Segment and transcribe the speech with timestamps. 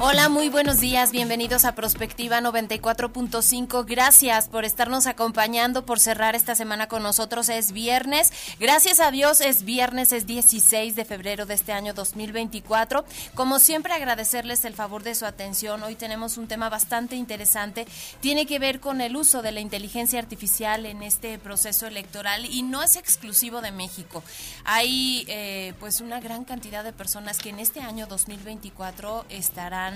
[0.00, 3.84] Hola, muy buenos días, bienvenidos a Prospectiva 94.5.
[3.84, 7.48] Gracias por estarnos acompañando, por cerrar esta semana con nosotros.
[7.48, 13.04] Es viernes, gracias a Dios es viernes, es 16 de febrero de este año 2024.
[13.34, 15.82] Como siempre, agradecerles el favor de su atención.
[15.82, 17.84] Hoy tenemos un tema bastante interesante.
[18.20, 22.62] Tiene que ver con el uso de la inteligencia artificial en este proceso electoral y
[22.62, 24.22] no es exclusivo de México.
[24.64, 29.87] Hay eh, pues una gran cantidad de personas que en este año 2024 estarán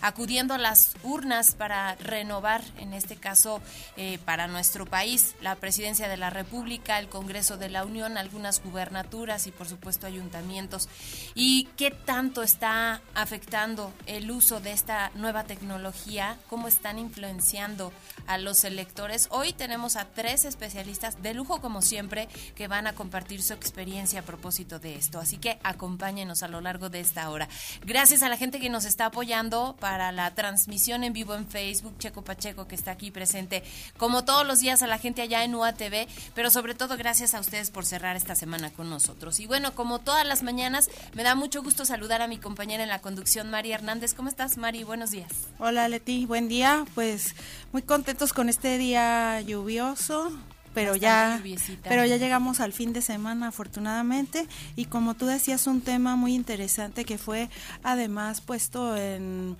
[0.00, 3.60] acudiendo a las urnas para renovar, en este caso,
[3.96, 8.62] eh, para nuestro país, la presidencia de la República, el Congreso de la Unión, algunas
[8.62, 10.88] gubernaturas y, por supuesto, ayuntamientos.
[11.34, 16.36] ¿Y qué tanto está afectando el uso de esta nueva tecnología?
[16.48, 17.92] ¿Cómo están influenciando
[18.26, 19.28] a los electores?
[19.30, 24.20] Hoy tenemos a tres especialistas de lujo, como siempre, que van a compartir su experiencia
[24.20, 25.18] a propósito de esto.
[25.18, 27.48] Así que acompáñenos a lo largo de esta hora.
[27.84, 29.29] Gracias a la gente que nos está apoyando
[29.78, 33.62] para la transmisión en vivo en Facebook, Checo Pacheco, que está aquí presente,
[33.96, 37.40] como todos los días a la gente allá en UATV, pero sobre todo gracias a
[37.40, 39.38] ustedes por cerrar esta semana con nosotros.
[39.38, 42.88] Y bueno, como todas las mañanas, me da mucho gusto saludar a mi compañera en
[42.88, 44.14] la conducción, Mari Hernández.
[44.14, 44.82] ¿Cómo estás, Mari?
[44.82, 45.30] Buenos días.
[45.60, 46.26] Hola, Leti.
[46.26, 46.84] Buen día.
[46.96, 47.36] Pues
[47.70, 50.32] muy contentos con este día lluvioso
[50.74, 51.42] pero ya
[51.84, 54.46] pero ya llegamos al fin de semana afortunadamente.
[54.76, 57.50] Y como tú decías un tema muy interesante que fue
[57.82, 59.56] además puesto en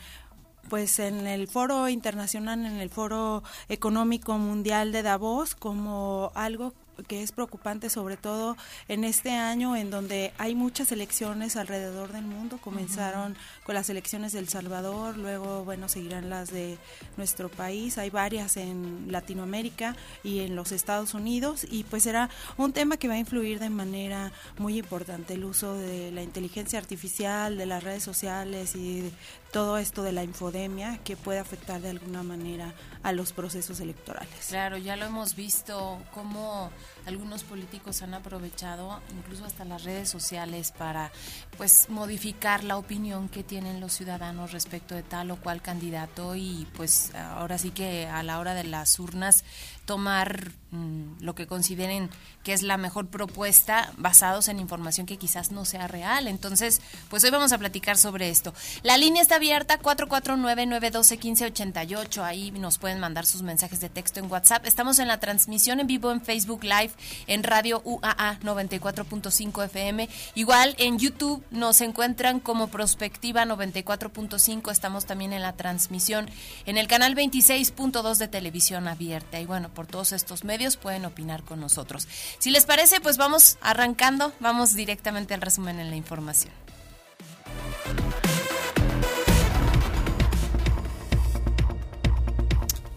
[0.69, 6.73] pues en el foro internacional, en el foro económico mundial de Davos, como algo
[7.07, 8.57] que es preocupante sobre todo
[8.89, 12.59] en este año en donde hay muchas elecciones alrededor del mundo.
[12.59, 16.79] Comenzaron con las elecciones del Salvador, luego, bueno, seguirán las de
[17.17, 17.99] nuestro país.
[17.99, 23.09] Hay varias en Latinoamérica y en los Estados Unidos y pues será un tema que
[23.09, 27.83] va a influir de manera muy importante el uso de la inteligencia artificial, de las
[27.83, 29.11] redes sociales y
[29.53, 32.73] todo esto de la infodemia que puede afectar de alguna manera
[33.03, 34.47] a los procesos electorales.
[34.49, 36.71] Claro, ya lo hemos visto cómo
[37.07, 41.11] algunos políticos han aprovechado incluso hasta las redes sociales para
[41.57, 46.67] pues modificar la opinión que tienen los ciudadanos respecto de tal o cual candidato y
[46.77, 49.45] pues ahora sí que a la hora de las urnas
[49.91, 52.11] tomar mm, lo que consideren
[52.45, 56.29] que es la mejor propuesta basados en información que quizás no sea real.
[56.29, 58.55] Entonces, pues hoy vamos a platicar sobre esto.
[58.85, 62.23] La línea está abierta 449-912-1588.
[62.23, 64.65] Ahí nos pueden mandar sus mensajes de texto en WhatsApp.
[64.65, 66.93] Estamos en la transmisión en vivo en Facebook Live,
[67.27, 70.09] en Radio UAA 94.5 FM.
[70.37, 74.71] Igual en YouTube nos encuentran como Prospectiva 94.5.
[74.71, 76.31] Estamos también en la transmisión
[76.65, 79.41] en el canal 26.2 de televisión abierta.
[79.41, 82.09] Y bueno, por todos estos medios pueden opinar con nosotros.
[82.39, 86.53] Si les parece, pues vamos arrancando, vamos directamente al resumen en la información.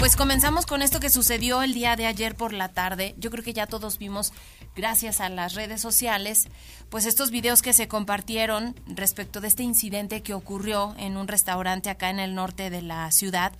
[0.03, 3.15] Pues comenzamos con esto que sucedió el día de ayer por la tarde.
[3.17, 4.33] Yo creo que ya todos vimos,
[4.75, 6.49] gracias a las redes sociales,
[6.89, 11.89] pues estos videos que se compartieron respecto de este incidente que ocurrió en un restaurante
[11.89, 13.53] acá en el norte de la ciudad.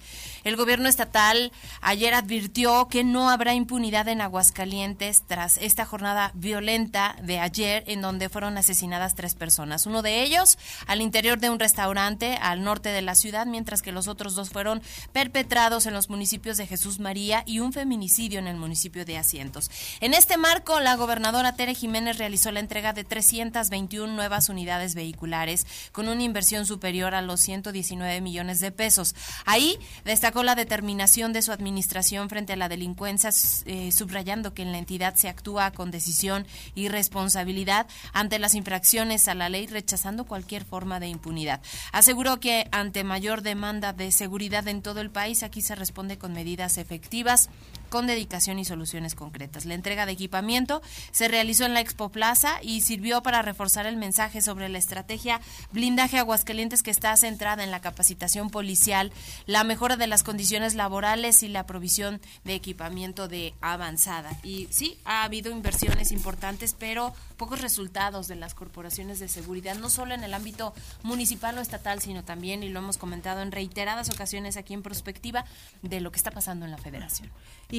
[0.43, 7.15] El gobierno estatal ayer advirtió que no habrá impunidad en Aguascalientes tras esta jornada violenta
[7.23, 9.85] de ayer en donde fueron asesinadas tres personas.
[9.85, 13.93] Uno de ellos al interior de un restaurante al norte de la ciudad, mientras que
[13.93, 14.81] los otros dos fueron
[15.13, 19.71] perpetrados en los municipios de Jesús María y un feminicidio en el municipio de Asientos.
[20.01, 24.95] En este marco, la gobernadora Tere Jiménez realizó la entrega de tres 321 nuevas unidades
[24.95, 29.15] vehiculares con una inversión superior a los 119 millones de pesos.
[29.45, 33.29] Ahí destacó la determinación de su administración frente a la delincuencia,
[33.65, 36.45] eh, subrayando que en la entidad se actúa con decisión
[36.75, 41.61] y responsabilidad ante las infracciones a la ley, rechazando cualquier forma de impunidad.
[41.91, 46.31] Aseguró que ante mayor demanda de seguridad en todo el país, aquí se responde con
[46.31, 47.49] medidas efectivas
[47.93, 49.65] con dedicación y soluciones concretas.
[49.65, 50.81] La entrega de equipamiento
[51.11, 55.39] se realizó en la Expo Plaza y sirvió para reforzar el mensaje sobre la estrategia
[55.71, 59.11] blindaje Aguascalientes que está centrada en la capacitación policial,
[59.45, 64.31] la mejora de las condiciones laborales y la provisión de equipamiento de avanzada.
[64.41, 69.91] Y sí, ha habido inversiones importantes, pero pocos resultados de las corporaciones de seguridad, no
[69.91, 70.73] solo en el ámbito
[71.03, 75.45] municipal o estatal, sino también, y lo hemos comentado en reiteradas ocasiones aquí en Prospectiva,
[75.83, 77.29] de lo que está pasando en la federación.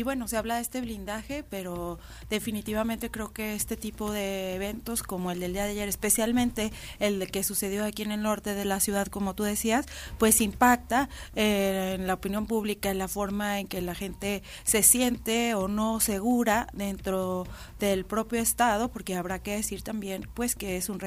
[0.04, 1.98] Bueno, se habla de este blindaje, pero
[2.30, 7.30] definitivamente creo que este tipo de eventos, como el del día de ayer, especialmente el
[7.30, 9.86] que sucedió aquí en el norte de la ciudad, como tú decías,
[10.18, 14.82] pues impacta eh, en la opinión pública, en la forma en que la gente se
[14.82, 17.46] siente o no segura dentro
[17.84, 21.00] del propio estado, porque habrá que decir también, pues que es un,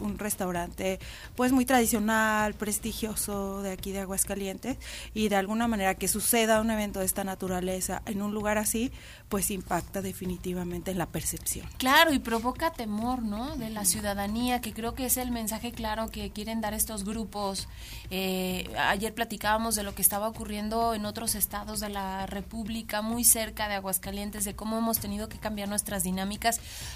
[0.00, 0.98] un restaurante,
[1.36, 4.78] pues muy tradicional, prestigioso de aquí de Aguascalientes,
[5.14, 8.92] y de alguna manera que suceda un evento de esta naturaleza en un lugar así,
[9.28, 11.66] pues impacta definitivamente en la percepción.
[11.78, 13.56] Claro, y provoca temor, ¿no?
[13.56, 17.68] De la ciudadanía, que creo que es el mensaje claro que quieren dar estos grupos.
[18.10, 23.24] Eh, ayer platicábamos de lo que estaba ocurriendo en otros estados de la República, muy
[23.24, 26.21] cerca de Aguascalientes, de cómo hemos tenido que cambiar nuestras dinámicas.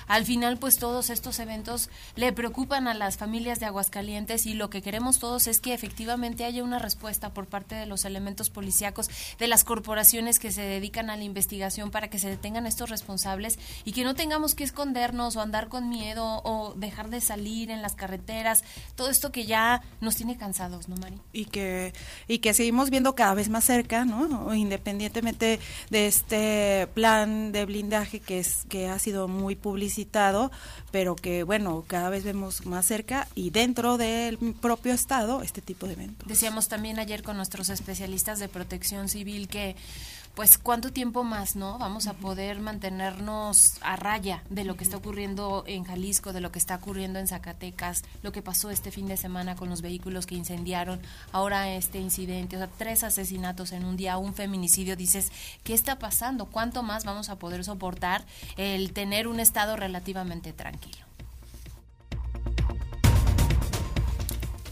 [0.06, 4.70] Al final, pues todos estos eventos le preocupan a las familias de Aguascalientes y lo
[4.70, 9.08] que queremos todos es que efectivamente haya una respuesta por parte de los elementos policíacos,
[9.38, 13.58] de las corporaciones que se dedican a la investigación para que se detengan estos responsables
[13.84, 17.82] y que no tengamos que escondernos o andar con miedo o dejar de salir en
[17.82, 18.64] las carreteras,
[18.94, 21.20] todo esto que ya nos tiene cansados, ¿no, Mari?
[21.32, 21.93] Y que,
[22.29, 24.55] y que seguimos viendo cada vez más cerca, ¿no?
[24.55, 25.58] Independientemente
[25.90, 30.51] de este plan de blindaje que, es, que ha sido muy publicitado,
[30.91, 35.87] pero que, bueno, cada vez vemos más cerca y dentro del propio Estado este tipo
[35.87, 36.29] de eventos.
[36.29, 39.77] Decíamos también ayer con nuestros especialistas de protección civil que
[40.37, 41.79] pues cuánto tiempo más, ¿no?
[41.79, 46.53] Vamos a poder mantenernos a raya de lo que está ocurriendo en Jalisco, de lo
[46.53, 50.27] que está ocurriendo en Zacatecas, lo que pasó este fin de semana con los vehículos
[50.27, 51.00] que incendiaron,
[51.33, 55.33] ahora este incidente, o sea, tres asesinatos en un día, un feminicidio, dices,
[55.65, 56.44] ¿qué está pasando?
[56.44, 58.23] ¿Cuánto más vamos a poder soportar
[58.59, 61.06] el tener un estado relativamente tranquilo?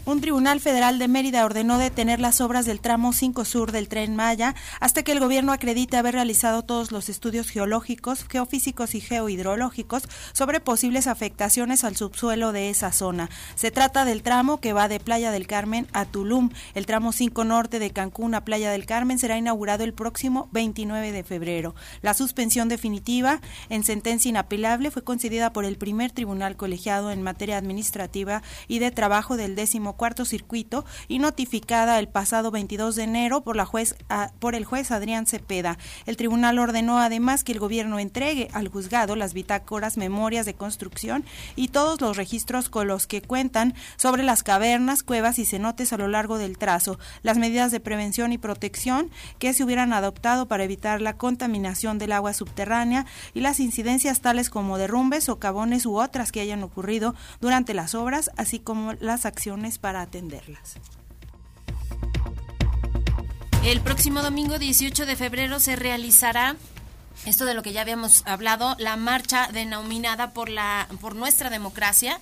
[0.07, 4.15] Un tribunal federal de Mérida ordenó detener las obras del tramo 5 sur del tren
[4.15, 10.03] Maya hasta que el gobierno acredite haber realizado todos los estudios geológicos, geofísicos y geohidrológicos
[10.31, 13.31] sobre posibles afectaciones al subsuelo de esa zona.
[13.55, 16.51] Se trata del tramo que va de Playa del Carmen a Tulum.
[16.75, 21.13] El tramo 5 norte de Cancún a Playa del Carmen será inaugurado el próximo 29
[21.13, 21.73] de febrero.
[22.03, 27.57] La suspensión definitiva en sentencia inapelable fue concedida por el primer tribunal colegiado en materia
[27.57, 33.41] administrativa y de trabajo del décimo cuarto circuito y notificada el pasado 22 de enero
[33.41, 33.95] por, la juez,
[34.39, 35.77] por el juez Adrián Cepeda.
[36.05, 41.25] El tribunal ordenó además que el gobierno entregue al juzgado las bitácoras, memorias de construcción
[41.55, 45.97] y todos los registros con los que cuentan sobre las cavernas, cuevas y cenotes a
[45.97, 49.09] lo largo del trazo, las medidas de prevención y protección
[49.39, 54.49] que se hubieran adoptado para evitar la contaminación del agua subterránea y las incidencias tales
[54.49, 59.77] como derrumbes, socavones u otras que hayan ocurrido durante las obras, así como las acciones
[59.85, 60.77] para atenderlas.
[63.63, 66.55] El próximo domingo 18 de febrero se realizará
[67.27, 72.19] esto de lo que ya habíamos hablado, la marcha denominada por la por nuestra democracia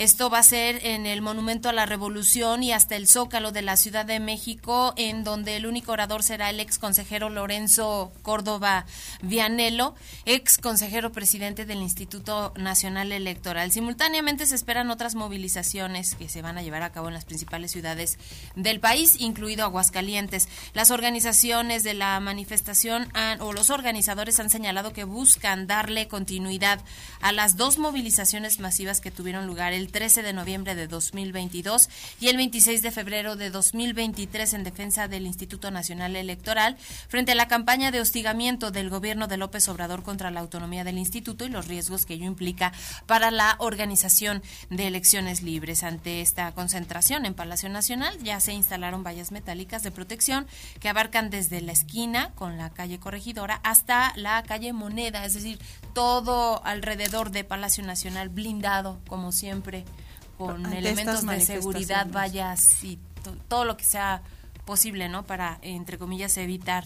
[0.00, 3.60] esto va a ser en el Monumento a la Revolución y hasta el Zócalo de
[3.60, 8.86] la Ciudad de México, en donde el único orador será el ex consejero Lorenzo Córdoba
[9.20, 9.94] Vianelo,
[10.24, 13.72] ex consejero presidente del Instituto Nacional Electoral.
[13.72, 17.70] Simultáneamente se esperan otras movilizaciones que se van a llevar a cabo en las principales
[17.70, 18.16] ciudades
[18.56, 20.48] del país, incluido Aguascalientes.
[20.72, 26.80] Las organizaciones de la manifestación o los organizadores han señalado que buscan darle continuidad
[27.20, 31.88] a las dos movilizaciones masivas que tuvieron lugar el 13 de noviembre de 2022
[32.20, 36.76] y el 26 de febrero de 2023 en defensa del Instituto Nacional Electoral
[37.08, 40.98] frente a la campaña de hostigamiento del gobierno de López Obrador contra la autonomía del
[40.98, 42.72] instituto y los riesgos que ello implica
[43.06, 45.82] para la organización de elecciones libres.
[45.82, 50.46] Ante esta concentración en Palacio Nacional ya se instalaron vallas metálicas de protección
[50.80, 55.58] que abarcan desde la esquina con la calle Corregidora hasta la calle Moneda, es decir,
[55.94, 59.69] todo alrededor de Palacio Nacional blindado como siempre
[60.38, 62.98] con elementos de seguridad, vallas y
[63.48, 64.22] todo lo que sea
[64.64, 65.24] posible, ¿no?
[65.24, 66.84] Para, entre comillas, evitar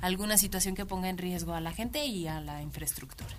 [0.00, 3.34] alguna situación que ponga en riesgo a la gente y a la infraestructura.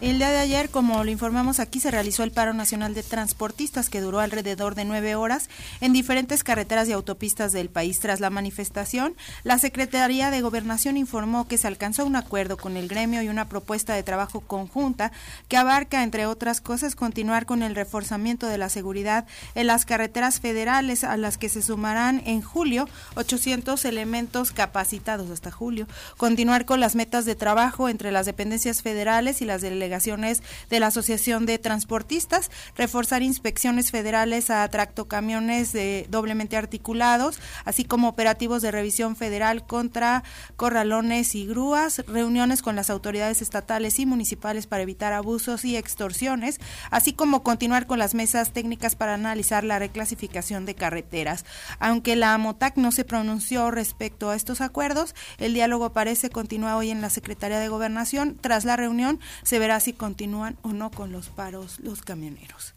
[0.00, 3.88] El día de ayer, como lo informamos aquí, se realizó el paro nacional de transportistas
[3.88, 5.48] que duró alrededor de nueve horas
[5.80, 8.00] en diferentes carreteras y autopistas del país.
[8.00, 12.88] Tras la manifestación, la Secretaría de Gobernación informó que se alcanzó un acuerdo con el
[12.88, 15.12] gremio y una propuesta de trabajo conjunta
[15.46, 20.40] que abarca, entre otras cosas, continuar con el reforzamiento de la seguridad en las carreteras
[20.40, 25.86] federales a las que se sumarán en julio 800 elementos capacitados hasta julio,
[26.16, 30.86] continuar con las metas de trabajo entre las dependencias federales y las delegaciones de la
[30.86, 35.76] Asociación de Transportistas, reforzar inspecciones federales a tractocamiones
[36.08, 40.24] doblemente articulados, así como operativos de revisión federal contra
[40.56, 46.60] corralones y grúas, reuniones con las autoridades estatales y municipales para evitar abusos y extorsiones,
[46.90, 51.44] así como continuar con las mesas técnicas para analizar la reclasificación de carreteras.
[51.78, 56.90] Aunque la AMOTAC no se pronunció respecto a estos acuerdos, el diálogo parece continuar hoy
[56.90, 58.38] en la Secretaría de Gobernación.
[58.40, 62.74] Tras la reunión se verá si continúan o no con los paros los camioneros.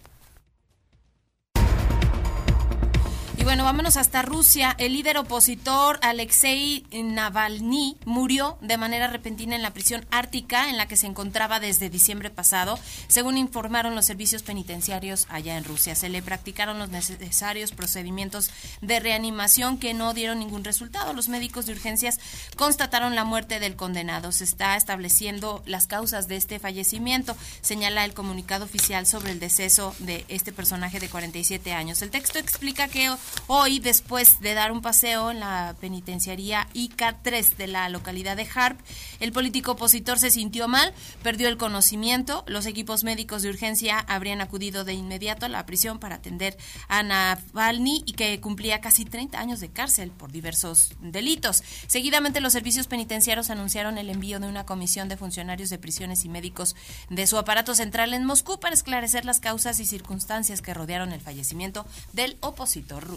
[3.48, 4.76] Bueno, vámonos hasta Rusia.
[4.78, 10.90] El líder opositor Alexei Navalny murió de manera repentina en la prisión ártica en la
[10.90, 12.78] que se encontraba desde diciembre pasado,
[13.08, 15.96] según informaron los servicios penitenciarios allá en Rusia.
[15.96, 18.52] Se le practicaron los necesarios procedimientos
[18.82, 21.14] de reanimación que no dieron ningún resultado.
[21.14, 22.20] Los médicos de urgencias
[22.58, 24.34] constataron la muerte del condenado.
[24.34, 29.96] Se está estableciendo las causas de este fallecimiento, señala el comunicado oficial sobre el deceso
[30.00, 32.02] de este personaje de 47 años.
[32.02, 33.10] El texto explica que
[33.46, 38.80] Hoy, después de dar un paseo en la penitenciaría IK3 de la localidad de Harp,
[39.20, 42.44] el político opositor se sintió mal, perdió el conocimiento.
[42.48, 47.04] Los equipos médicos de urgencia habrían acudido de inmediato a la prisión para atender a
[47.04, 51.64] Navalny y que cumplía casi 30 años de cárcel por diversos delitos.
[51.88, 56.30] Seguidamente, los servicios penitenciarios anunciaron el envío de una comisión de funcionarios de prisiones y
[56.30, 56.76] médicos
[57.10, 61.22] de su aparato central en Moscú para esclarecer las causas y circunstancias que rodearon el
[61.22, 63.17] fallecimiento del opositor ruso.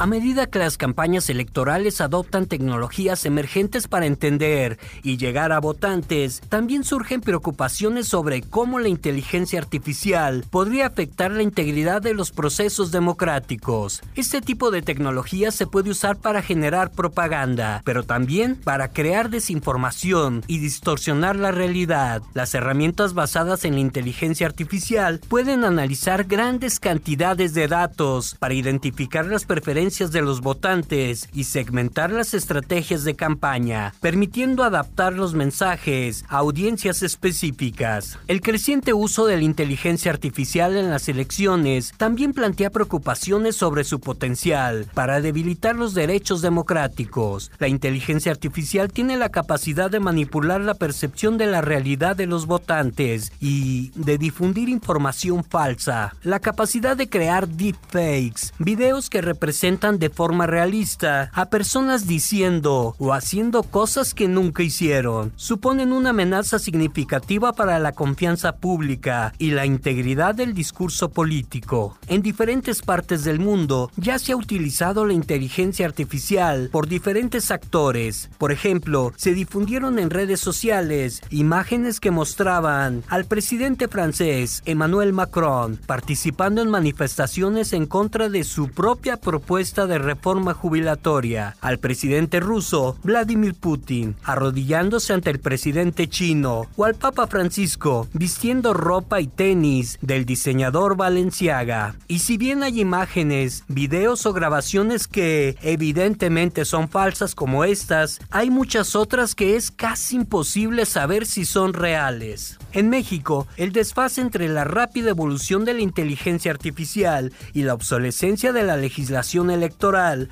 [0.00, 6.40] A medida que las campañas electorales adoptan tecnologías emergentes para entender y llegar a votantes,
[6.48, 12.92] también surgen preocupaciones sobre cómo la inteligencia artificial podría afectar la integridad de los procesos
[12.92, 14.00] democráticos.
[14.14, 20.44] Este tipo de tecnología se puede usar para generar propaganda, pero también para crear desinformación
[20.46, 22.22] y distorsionar la realidad.
[22.34, 29.26] Las herramientas basadas en la inteligencia artificial pueden analizar grandes cantidades de datos para identificar
[29.26, 36.26] las preferencias de los votantes y segmentar las estrategias de campaña, permitiendo adaptar los mensajes
[36.28, 38.18] a audiencias específicas.
[38.26, 43.98] El creciente uso de la inteligencia artificial en las elecciones también plantea preocupaciones sobre su
[43.98, 47.50] potencial para debilitar los derechos democráticos.
[47.58, 52.44] La inteligencia artificial tiene la capacidad de manipular la percepción de la realidad de los
[52.44, 56.14] votantes y de difundir información falsa.
[56.22, 63.12] La capacidad de crear deepfakes, videos que representan de forma realista a personas diciendo o
[63.12, 65.32] haciendo cosas que nunca hicieron.
[65.36, 71.96] Suponen una amenaza significativa para la confianza pública y la integridad del discurso político.
[72.08, 78.30] En diferentes partes del mundo ya se ha utilizado la inteligencia artificial por diferentes actores.
[78.36, 85.78] Por ejemplo, se difundieron en redes sociales imágenes que mostraban al presidente francés Emmanuel Macron
[85.86, 92.96] participando en manifestaciones en contra de su propia propuesta de reforma jubilatoria al presidente ruso
[93.02, 99.98] Vladimir Putin, arrodillándose ante el presidente chino o al Papa Francisco vistiendo ropa y tenis
[100.00, 101.94] del diseñador Valenciaga.
[102.08, 108.50] Y si bien hay imágenes, videos o grabaciones que evidentemente son falsas como estas, hay
[108.50, 112.58] muchas otras que es casi imposible saber si son reales.
[112.72, 118.52] En México, el desfase entre la rápida evolución de la inteligencia artificial y la obsolescencia
[118.52, 119.50] de la legislación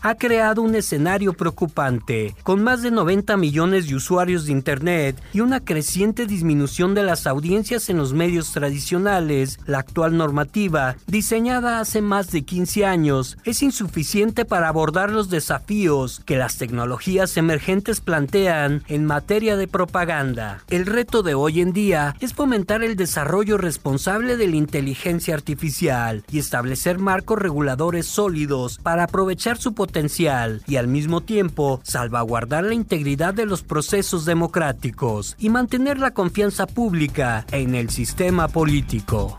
[0.02, 5.40] ha creado un escenario preocupante, con más de 90 millones de usuarios de Internet y
[5.40, 9.58] una creciente disminución de las audiencias en los medios tradicionales.
[9.66, 16.22] La actual normativa, diseñada hace más de 15 años, es insuficiente para abordar los desafíos
[16.24, 20.62] que las tecnologías emergentes plantean en materia de propaganda.
[20.68, 26.24] El reto de hoy en día es fomentar el desarrollo responsable de la inteligencia artificial
[26.30, 32.74] y establecer marcos reguladores sólidos para aprovechar su potencial y al mismo tiempo salvaguardar la
[32.74, 39.34] integridad de los procesos democráticos y mantener la confianza pública en el sistema político.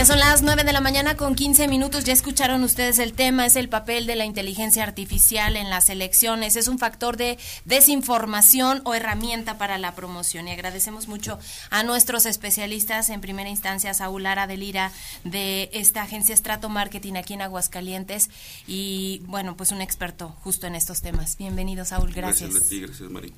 [0.00, 2.04] Ya son las 9 de la mañana con 15 minutos.
[2.04, 3.44] Ya escucharon ustedes el tema.
[3.44, 6.56] Es el papel de la inteligencia artificial en las elecciones.
[6.56, 10.48] Es un factor de desinformación o herramienta para la promoción.
[10.48, 11.38] Y agradecemos mucho
[11.68, 13.10] a nuestros especialistas.
[13.10, 14.90] En primera instancia, Saúl Lara de Lira
[15.24, 18.30] de esta agencia Strato Marketing aquí en Aguascalientes.
[18.66, 21.36] Y bueno, pues un experto justo en estos temas.
[21.36, 22.14] Bienvenido, Saúl.
[22.14, 22.54] Gracias.
[22.54, 23.32] Gracias, gracias María.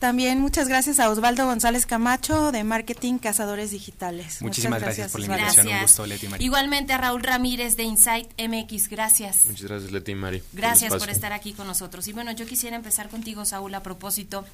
[0.00, 4.40] También muchas gracias a Osvaldo González Camacho de Marketing Cazadores Digitales.
[4.40, 6.42] Muchísimas gracias, por la invitación, un gusto, Leti Mari.
[6.42, 9.44] Igualmente a Raúl Ramírez de Insight MX, gracias.
[9.44, 10.42] Muchas gracias, Leti Mari.
[10.54, 12.08] Gracias por estar aquí con nosotros.
[12.08, 14.46] Y bueno, yo quisiera empezar contigo, Saúl, a propósito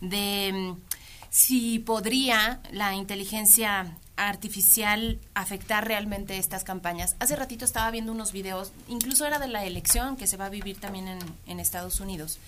[0.00, 0.80] de mm,
[1.28, 7.14] si podría la inteligencia artificial afectar realmente estas campañas.
[7.18, 10.48] Hace ratito estaba viendo unos videos, incluso era de la elección que se va a
[10.48, 12.38] vivir también en, en Estados Unidos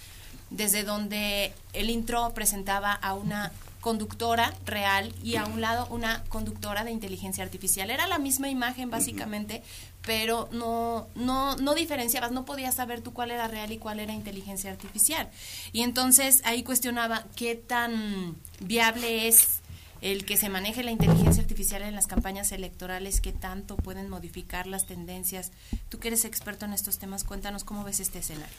[0.51, 6.83] desde donde el intro presentaba a una conductora real y a un lado una conductora
[6.83, 7.89] de inteligencia artificial.
[7.89, 9.63] Era la misma imagen básicamente,
[10.03, 14.13] pero no, no, no diferenciabas, no podías saber tú cuál era real y cuál era
[14.13, 15.31] inteligencia artificial.
[15.73, 19.61] Y entonces ahí cuestionaba qué tan viable es
[20.01, 24.67] el que se maneje la inteligencia artificial en las campañas electorales, qué tanto pueden modificar
[24.67, 25.53] las tendencias.
[25.89, 28.57] Tú que eres experto en estos temas, cuéntanos cómo ves este escenario.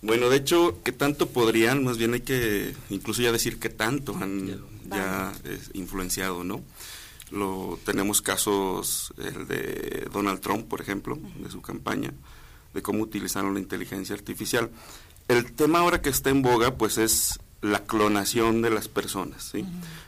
[0.00, 1.82] Bueno, de hecho, ¿qué tanto podrían?
[1.82, 5.32] Más bien hay que incluso ya decir qué tanto han ya
[5.72, 6.62] influenciado, ¿no?
[7.30, 12.12] Lo, tenemos casos, el de Donald Trump, por ejemplo, de su campaña,
[12.74, 14.70] de cómo utilizaron la inteligencia artificial.
[15.26, 19.66] El tema ahora que está en boga, pues es la clonación de las personas, ¿sí?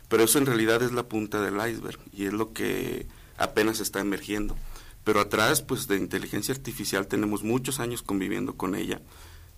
[0.09, 3.07] Pero eso en realidad es la punta del iceberg y es lo que
[3.37, 4.57] apenas está emergiendo.
[5.03, 9.01] Pero atrás, pues de inteligencia artificial tenemos muchos años conviviendo con ella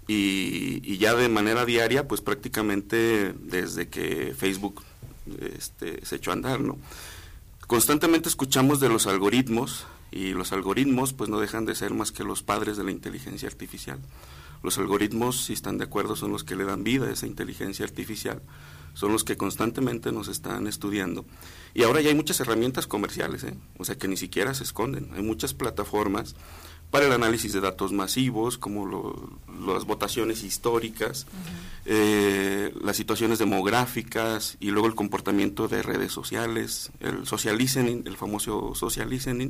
[0.08, 4.82] y, ya de manera diaria, pues prácticamente desde que Facebook
[5.56, 6.78] este, se echó a andar, ¿no?
[7.66, 12.24] Constantemente escuchamos de los algoritmos y los algoritmos pues no dejan de ser más que
[12.24, 13.98] los padres de la inteligencia artificial.
[14.62, 17.84] Los algoritmos, si están de acuerdo, son los que le dan vida a esa inteligencia
[17.84, 18.42] artificial,
[18.94, 21.24] son los que constantemente nos están estudiando.
[21.74, 23.54] Y ahora ya hay muchas herramientas comerciales, ¿eh?
[23.78, 25.10] o sea que ni siquiera se esconden.
[25.14, 26.36] Hay muchas plataformas
[26.92, 29.30] para el análisis de datos masivos, como
[29.66, 31.26] las votaciones históricas,
[31.86, 38.18] eh, las situaciones demográficas y luego el comportamiento de redes sociales, el social listening, el
[38.18, 39.48] famoso social listening,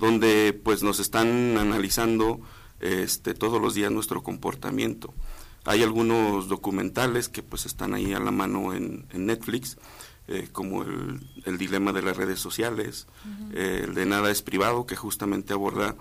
[0.00, 2.40] donde pues nos están analizando
[2.80, 5.14] este, todos los días nuestro comportamiento.
[5.66, 9.78] Hay algunos documentales que pues están ahí a la mano en, Netflix,
[10.26, 13.06] eh, como el, dilema de las redes sociales,
[13.52, 15.94] eh, el de nada es privado, que justamente aborda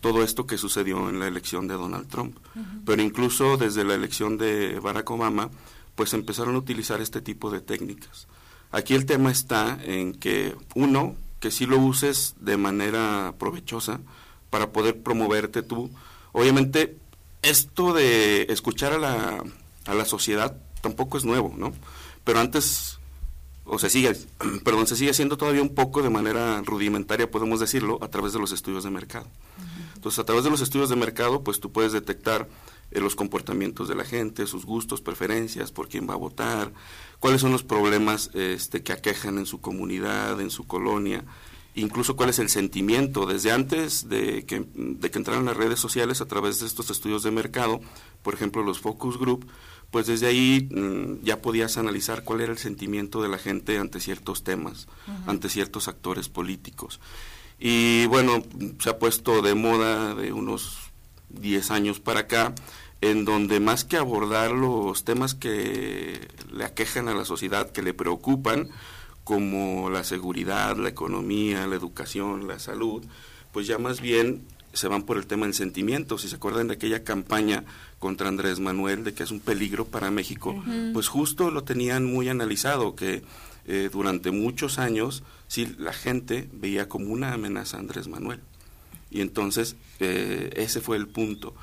[0.00, 2.36] todo esto que sucedió en la elección de Donald Trump.
[2.84, 5.50] Pero incluso desde la elección de Barack Obama,
[5.94, 8.26] pues empezaron a utilizar este tipo de técnicas.
[8.70, 14.00] Aquí el tema está en que, uno, que si lo uses de manera provechosa
[14.48, 15.90] para poder promoverte tú.
[16.32, 16.96] Obviamente,
[17.42, 19.44] esto de escuchar a la,
[19.86, 21.72] a la sociedad tampoco es nuevo, ¿no?
[22.24, 22.99] Pero antes
[23.70, 24.16] o se sigue,
[24.64, 28.40] perdón, se sigue haciendo todavía un poco de manera rudimentaria, podemos decirlo, a través de
[28.40, 29.28] los estudios de mercado.
[29.94, 32.48] Entonces, a través de los estudios de mercado, pues tú puedes detectar
[32.90, 36.72] eh, los comportamientos de la gente, sus gustos, preferencias, por quién va a votar,
[37.20, 41.24] cuáles son los problemas este, que aquejan en su comunidad, en su colonia,
[41.74, 46.20] incluso cuál es el sentimiento desde antes de que, de que entraran las redes sociales
[46.20, 47.80] a través de estos estudios de mercado,
[48.22, 49.46] por ejemplo los focus group,
[49.90, 54.00] pues desde ahí mm, ya podías analizar cuál era el sentimiento de la gente ante
[54.00, 54.88] ciertos temas,
[55.26, 57.00] ante ciertos actores políticos.
[57.58, 58.42] Y bueno,
[58.78, 60.78] se ha puesto de moda de unos
[61.28, 62.54] 10 años para acá,
[63.02, 67.94] en donde más que abordar los temas que le aquejan a la sociedad, que le
[67.94, 68.70] preocupan,
[69.30, 73.04] como la seguridad, la economía, la educación, la salud,
[73.52, 76.18] pues ya más bien se van por el tema del sentimiento.
[76.18, 77.62] Si se acuerdan de aquella campaña
[78.00, 80.60] contra Andrés Manuel de que es un peligro para México,
[80.92, 83.22] pues justo lo tenían muy analizado, que
[83.68, 88.40] eh, durante muchos años sí la gente veía como una amenaza a Andrés Manuel.
[89.12, 91.54] Y entonces eh, ese fue el punto.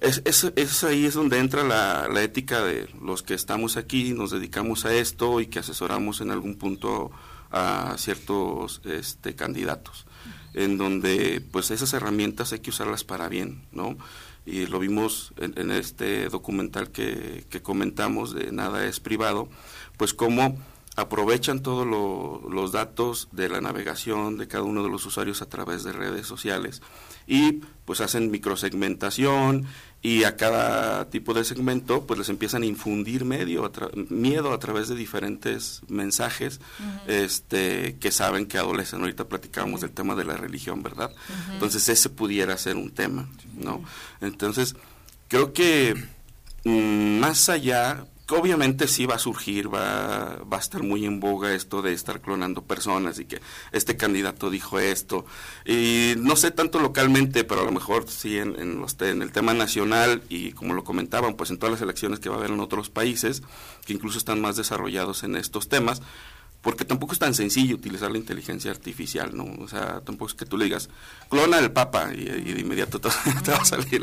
[0.00, 4.84] Es, es, ahí es donde entra la, ética de los que estamos aquí, nos dedicamos
[4.84, 7.10] a esto y que asesoramos en algún punto
[7.50, 10.06] a ciertos este, candidatos,
[10.54, 13.96] en donde pues esas herramientas hay que usarlas para bien, ¿no?
[14.46, 19.48] Y lo vimos en, este documental que, que, comentamos de Nada es privado,
[19.96, 20.56] pues cómo
[20.96, 25.84] aprovechan todos los datos de la navegación de cada uno de los usuarios a través
[25.84, 26.82] de redes sociales
[27.28, 29.66] y pues hacen microsegmentación
[30.02, 33.70] y a cada tipo de segmento pues les empiezan a infundir medio
[34.08, 36.60] miedo a través de diferentes mensajes
[37.06, 39.00] este que saben que adolecen.
[39.00, 41.12] Ahorita platicábamos del tema de la religión verdad
[41.52, 43.82] entonces ese pudiera ser un tema no
[44.20, 44.74] entonces
[45.28, 45.94] creo que
[46.64, 51.54] mm, más allá obviamente sí va a surgir, va, va a estar muy en boga
[51.54, 53.40] esto de estar clonando personas y que
[53.72, 55.24] este candidato dijo esto.
[55.64, 59.54] Y no sé tanto localmente, pero a lo mejor sí en, los, en el tema
[59.54, 62.60] nacional y como lo comentaban, pues en todas las elecciones que va a haber en
[62.60, 63.42] otros países,
[63.86, 66.02] que incluso están más desarrollados en estos temas,
[66.68, 69.46] porque tampoco es tan sencillo utilizar la inteligencia artificial, ¿no?
[69.58, 70.90] O sea, tampoco es que tú le digas,
[71.30, 74.02] clona el Papa, y, de inmediato te, va a salir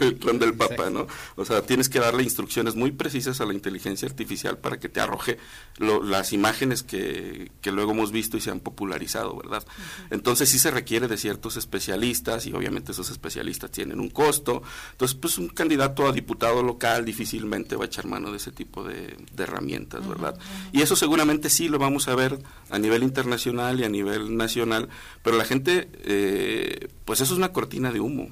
[0.00, 1.06] el clon del Papa, ¿no?
[1.36, 4.98] O sea, tienes que darle instrucciones muy precisas a la inteligencia artificial para que te
[4.98, 5.38] arroje
[5.78, 9.64] las imágenes que, que, luego hemos visto y se han popularizado, ¿verdad?
[10.10, 14.60] Entonces sí se requiere de ciertos especialistas y obviamente esos especialistas tienen un costo.
[14.90, 18.82] Entonces, pues un candidato a diputado local difícilmente va a echar mano de ese tipo
[18.82, 20.36] de, de herramientas, ¿verdad?
[20.72, 22.38] Y eso seguramente sí lo vamos a ver
[22.70, 24.88] a nivel internacional y a nivel nacional,
[25.22, 28.30] pero la gente, eh, pues eso es una cortina de humo.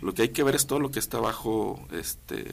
[0.00, 2.46] Lo que hay que ver es todo lo que está abajo este,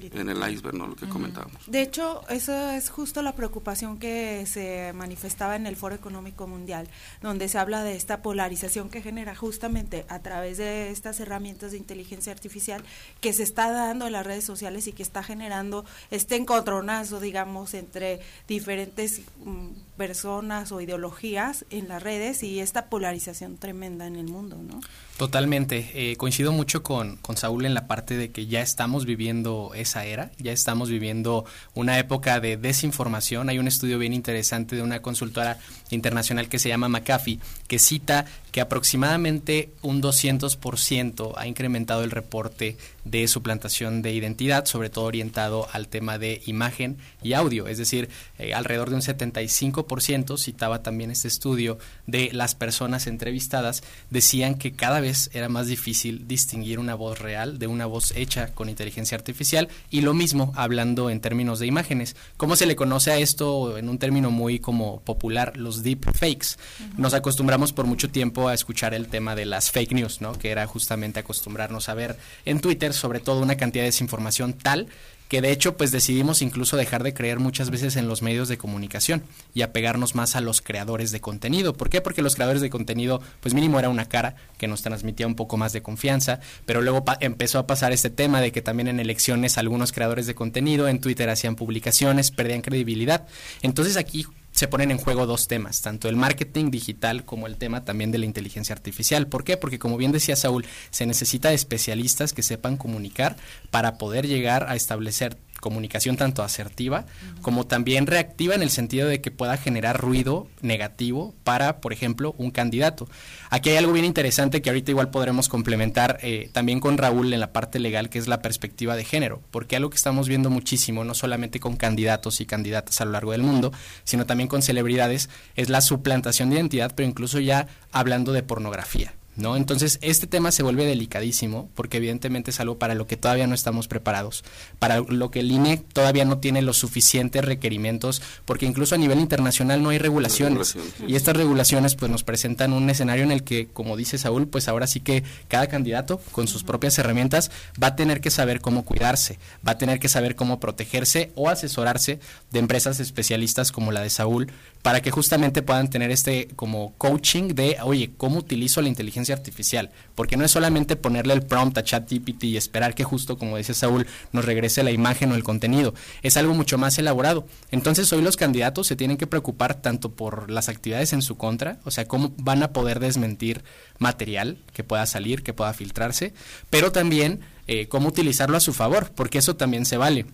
[0.00, 0.86] en el iceberg, ¿no?
[0.86, 1.62] Lo que comentábamos.
[1.66, 6.88] De hecho, eso es justo la preocupación que se manifestaba en el Foro Económico Mundial,
[7.22, 11.78] donde se habla de esta polarización que genera justamente a través de estas herramientas de
[11.78, 12.82] inteligencia artificial
[13.20, 17.74] que se está dando en las redes sociales y que está generando este encontronazo, digamos,
[17.74, 24.28] entre diferentes mm, personas o ideologías en las redes y esta polarización tremenda en el
[24.28, 24.80] mundo, ¿no?
[25.18, 25.90] Totalmente.
[25.94, 30.06] Eh, coincido mucho con, con Saúl en la parte de que ya estamos viviendo esa
[30.06, 33.48] era, ya estamos viviendo una época de desinformación.
[33.48, 35.58] Hay un estudio bien interesante de una consultora
[35.90, 42.76] internacional que se llama McAfee, que cita que aproximadamente un 200% ha incrementado el reporte
[43.04, 48.08] de suplantación de identidad, sobre todo orientado al tema de imagen y audio, es decir,
[48.38, 54.72] eh, alrededor de un 75%, citaba también este estudio, de las personas entrevistadas decían que
[54.72, 59.16] cada vez era más difícil distinguir una voz real de una voz hecha con inteligencia
[59.16, 62.16] artificial y lo mismo hablando en términos de imágenes.
[62.36, 66.56] ¿Cómo se le conoce a esto en un término muy como popular, los deep fakes?
[66.96, 70.34] Nos acostumbramos por mucho tiempo a escuchar el tema de las fake news, ¿no?
[70.34, 74.86] Que era justamente acostumbrarnos a ver en Twitter sobre todo una cantidad de desinformación tal
[75.28, 78.58] que de hecho pues decidimos incluso dejar de creer muchas veces en los medios de
[78.58, 79.22] comunicación
[79.54, 81.74] y apegarnos más a los creadores de contenido.
[81.74, 82.00] ¿Por qué?
[82.00, 85.56] Porque los creadores de contenido pues mínimo era una cara que nos transmitía un poco
[85.56, 89.58] más de confianza, pero luego empezó a pasar este tema de que también en elecciones
[89.58, 93.26] algunos creadores de contenido en Twitter hacían publicaciones, perdían credibilidad.
[93.62, 94.26] Entonces aquí
[94.58, 98.18] se ponen en juego dos temas, tanto el marketing digital como el tema también de
[98.18, 99.28] la inteligencia artificial.
[99.28, 99.56] ¿Por qué?
[99.56, 103.36] Porque como bien decía Saúl, se necesita especialistas que sepan comunicar
[103.70, 107.06] para poder llegar a establecer comunicación tanto asertiva
[107.42, 112.34] como también reactiva en el sentido de que pueda generar ruido negativo para, por ejemplo,
[112.38, 113.08] un candidato.
[113.50, 117.40] Aquí hay algo bien interesante que ahorita igual podremos complementar eh, también con Raúl en
[117.40, 121.04] la parte legal, que es la perspectiva de género, porque algo que estamos viendo muchísimo,
[121.04, 123.72] no solamente con candidatos y candidatas a lo largo del mundo,
[124.04, 129.17] sino también con celebridades, es la suplantación de identidad, pero incluso ya hablando de pornografía.
[129.38, 129.56] ¿No?
[129.56, 133.54] Entonces, este tema se vuelve delicadísimo porque evidentemente es algo para lo que todavía no
[133.54, 134.44] estamos preparados,
[134.78, 139.20] para lo que el INE todavía no tiene los suficientes requerimientos, porque incluso a nivel
[139.20, 140.76] internacional no hay regulaciones.
[141.06, 144.68] Y estas regulaciones pues nos presentan un escenario en el que, como dice Saúl, pues
[144.68, 147.50] ahora sí que cada candidato con sus propias herramientas
[147.82, 151.48] va a tener que saber cómo cuidarse, va a tener que saber cómo protegerse o
[151.48, 152.18] asesorarse
[152.50, 154.50] de empresas especialistas como la de Saúl
[154.82, 159.90] para que justamente puedan tener este como coaching de, oye, ¿cómo utilizo la inteligencia artificial,
[160.14, 163.74] porque no es solamente ponerle el prompt a ChatGPT y esperar que justo, como dice
[163.74, 167.46] Saúl, nos regrese la imagen o el contenido, es algo mucho más elaborado.
[167.70, 171.80] Entonces hoy los candidatos se tienen que preocupar tanto por las actividades en su contra,
[171.84, 173.62] o sea, cómo van a poder desmentir
[173.98, 176.32] material que pueda salir, que pueda filtrarse,
[176.70, 180.26] pero también eh, cómo utilizarlo a su favor, porque eso también se vale.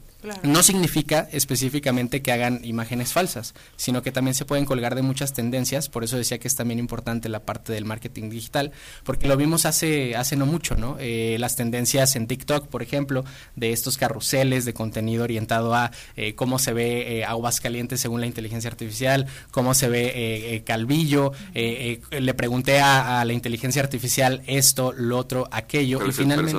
[0.43, 5.33] No significa específicamente que hagan imágenes falsas, sino que también se pueden colgar de muchas
[5.33, 8.73] tendencias, por eso decía que es también importante la parte del marketing digital,
[9.05, 10.97] porque lo vimos hace, hace no mucho, ¿no?
[10.99, 13.25] Eh, las tendencias en TikTok, por ejemplo,
[13.57, 18.21] de estos carruseles de contenido orientado a eh, cómo se ve eh, aguas calientes según
[18.21, 25.19] la inteligencia artificial, cómo se ve calvillo, le pregunté a, la inteligencia artificial esto, lo
[25.19, 26.55] otro, aquello, y finalmente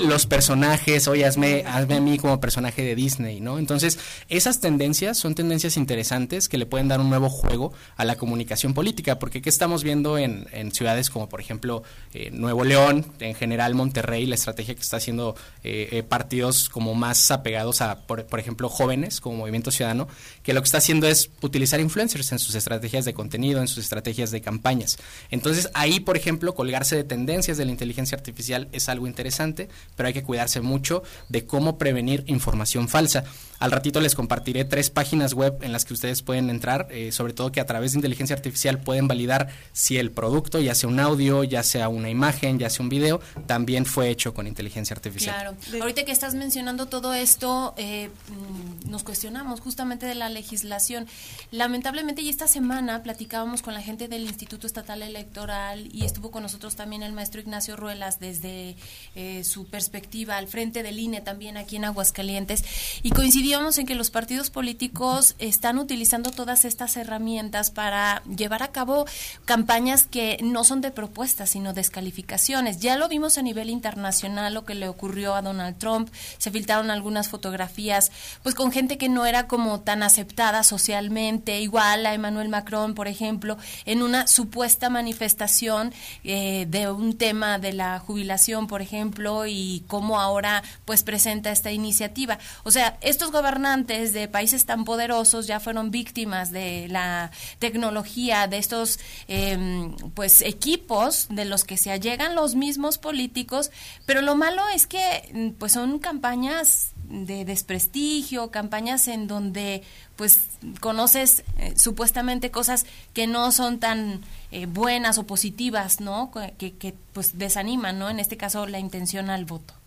[0.00, 3.58] los personajes, oye, hazme, hazme a mí como personaje de Disney, ¿no?
[3.58, 8.16] Entonces, esas tendencias son tendencias interesantes que le pueden dar un nuevo juego a la
[8.16, 13.34] comunicación política, porque ¿qué estamos viendo en, ciudades como, por ejemplo, eh, Nuevo León, en
[13.34, 18.38] general Monterrey, la estrategia que está haciendo eh, eh, partidos como más apegados a, por,
[18.38, 20.08] ejemplo, jóvenes, como Movimiento Ciudadano,
[20.42, 23.84] que lo que está haciendo es utilizar influencers en sus estrategias de contenido, en sus
[23.84, 24.98] estrategias de campañas.
[25.30, 30.08] Entonces, ahí, por ejemplo, colgarse de tendencias de la inteligencia artificial es algo interesante, pero
[30.08, 33.24] hay que cuidarse mucho de cómo prevenir información falsa.
[33.58, 37.32] Al ratito les compartiré tres páginas web en las que ustedes pueden entrar, eh, sobre
[37.32, 41.00] todo que a través de inteligencia artificial pueden validar si el producto, ya sea un
[41.00, 45.34] audio, ya sea una imagen, ya sea un video, también fue hecho con inteligencia artificial.
[45.34, 45.82] Claro.
[45.82, 51.08] Ahorita que estás mencionando todo esto, eh, mm, nos cuestionamos justamente de la legislación.
[51.50, 56.44] Lamentablemente, y esta semana platicábamos con la gente del Instituto Estatal Electoral y estuvo con
[56.44, 58.76] nosotros también el maestro Ignacio Ruelas desde
[59.16, 62.64] eh, su perspectiva al frente del INE también aquí en Aguascalientes
[63.02, 68.68] y coincidimos en que los partidos políticos están utilizando todas estas herramientas para llevar a
[68.68, 69.06] cabo
[69.46, 72.78] campañas que no son de propuestas, sino descalificaciones.
[72.78, 76.10] Ya lo vimos a nivel internacional, lo que le ocurrió a Donald Trump.
[76.36, 82.04] Se filtraron algunas fotografías, pues con gente que no era como tan aceptada socialmente, igual
[82.04, 83.56] a Emmanuel Macron, por ejemplo,
[83.86, 90.20] en una supuesta manifestación eh, de un tema de la jubilación, por ejemplo, y cómo
[90.20, 92.38] ahora pues presenta esta iniciativa.
[92.64, 98.58] O sea, estos gobernantes de países tan poderosos ya fueron víctimas de la tecnología, de
[98.58, 98.98] estos
[99.28, 103.70] em, pues equipos de los que se allegan los mismos políticos,
[104.06, 109.82] pero lo malo es que pues son campañas de desprestigio, campañas en donde
[110.16, 110.40] pues
[110.80, 114.20] conoces eh, supuestamente cosas que no son tan
[114.50, 116.32] eh, buenas o positivas, ¿no?
[116.58, 118.10] Que, que pues desaniman, ¿no?
[118.10, 119.77] En este caso la intención al voto.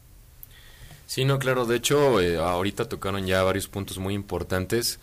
[1.12, 1.66] Sí, no, claro.
[1.66, 4.98] De hecho, eh, ahorita tocaron ya varios puntos muy importantes.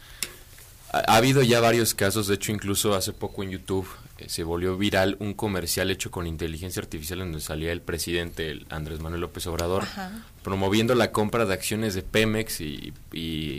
[0.91, 4.79] Ha, habido ya varios casos, de hecho, incluso hace poco en YouTube eh, se volvió
[4.79, 9.47] viral un comercial hecho con inteligencia artificial en donde salía el presidente Andrés Manuel López
[9.49, 9.85] Obrador
[10.43, 12.95] promoviendo la compra de acciones de Pemex y,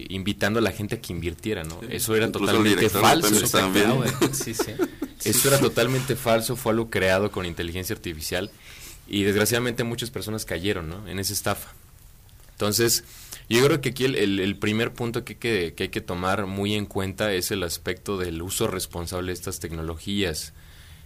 [0.09, 1.79] invitando a la gente a que invirtiera, ¿no?
[1.87, 3.45] Eso era totalmente falso.
[5.23, 8.49] Eso era totalmente falso, fue algo creado con inteligencia artificial
[9.07, 11.07] y desgraciadamente muchas personas cayeron, ¿no?
[11.07, 11.75] En esa estafa.
[12.59, 13.05] Entonces,
[13.47, 17.31] yo creo que aquí el, primer punto que, que, hay que tomar muy en cuenta
[17.31, 20.51] es el aspecto del uso responsable de estas tecnologías.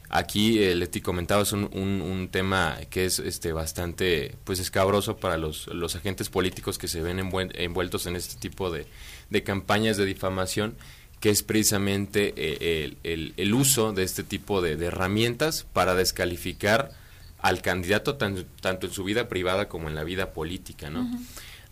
[0.09, 5.37] Aquí, eh, Leti comentaba, es un, un, tema que es este bastante pues escabroso para
[5.37, 8.87] los, los agentes políticos que se ven envueltos en este tipo de,
[9.29, 10.75] de campañas de difamación
[11.19, 16.91] que es precisamente eh, el, el, uso de este tipo de, herramientas para descalificar
[17.43, 21.09] al candidato tanto en su vida privada como en la vida política, ¿no?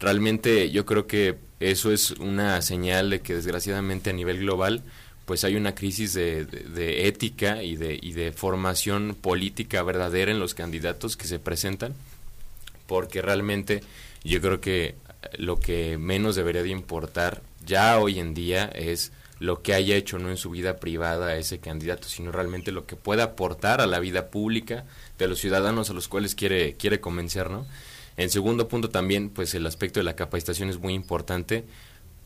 [0.01, 4.83] Realmente yo creo que eso es una señal de que desgraciadamente a nivel global
[5.25, 11.27] pues hay una crisis de, ética y de, formación política verdadera en los candidatos que
[11.27, 11.93] se presentan,
[12.87, 13.81] porque realmente
[14.23, 14.95] yo creo que
[15.37, 20.19] lo que menos debería de importar ya hoy en día es lo que haya hecho
[20.19, 23.99] no en su vida privada ese candidato, sino realmente lo que pueda aportar a la
[23.99, 24.83] vida pública
[25.17, 27.65] de los ciudadanos a los cuales quiere, quiere convencer, ¿no?
[28.17, 31.65] En segundo punto también, pues el aspecto de la capacitación es muy importante.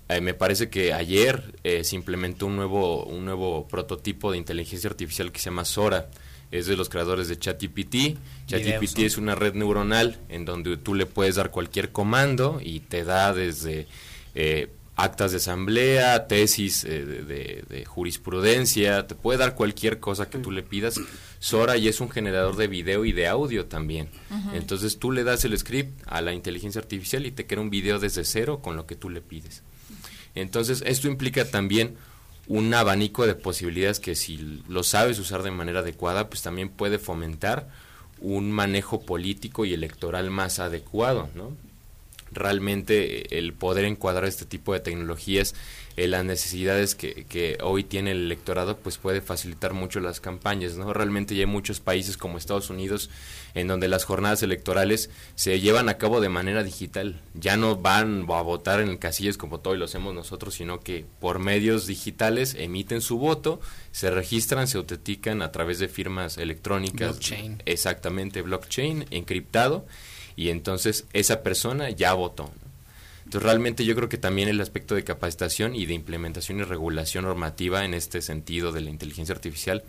[0.07, 4.89] Eh, me parece que ayer eh, se implementó un nuevo, un nuevo prototipo de inteligencia
[4.89, 6.09] artificial que se llama Sora.
[6.51, 8.17] Es de los creadores de ChatGPT.
[8.45, 13.03] ChatGPT es una red neuronal en donde tú le puedes dar cualquier comando y te
[13.03, 13.87] da desde
[14.35, 20.51] eh, actas de asamblea, tesis de, de, jurisprudencia, te puede dar cualquier cosa que tú
[20.51, 20.99] le pidas
[21.39, 24.09] Sora y es un generador de video y de audio también.
[24.53, 27.99] Entonces tú le das el script a la inteligencia artificial y te crea un video
[27.99, 29.61] desde cero con lo que tú le pides.
[30.33, 31.97] Entonces esto implica también
[32.47, 36.99] un abanico de posibilidades que si lo sabes usar de manera adecuada, pues también puede
[36.99, 37.67] fomentar
[38.21, 41.51] un manejo político y electoral más adecuado, ¿no?
[42.35, 45.55] Realmente el poder encuadrar este tipo de tecnologías
[45.97, 50.75] en las necesidades que, que, hoy tiene el electorado, pues puede facilitar mucho las campañas,
[50.75, 50.93] ¿no?
[50.93, 53.09] Realmente ya hay muchos países como Estados Unidos
[53.53, 57.21] en donde las jornadas electorales se llevan a cabo de manera digital.
[57.33, 61.39] Ya no van a votar en casillas como todos lo hacemos nosotros, sino que por
[61.39, 67.11] medios digitales emiten su voto, se registran, se autentican a través de firmas electrónicas.
[67.11, 67.63] Blockchain.
[67.65, 69.85] Exactamente, blockchain, encriptado,
[70.35, 72.51] y entonces esa persona ya votó.
[73.25, 77.25] Entonces realmente yo creo que también el aspecto de capacitación y de implementación y regulación
[77.25, 79.83] normativa en este sentido de la inteligencia artificial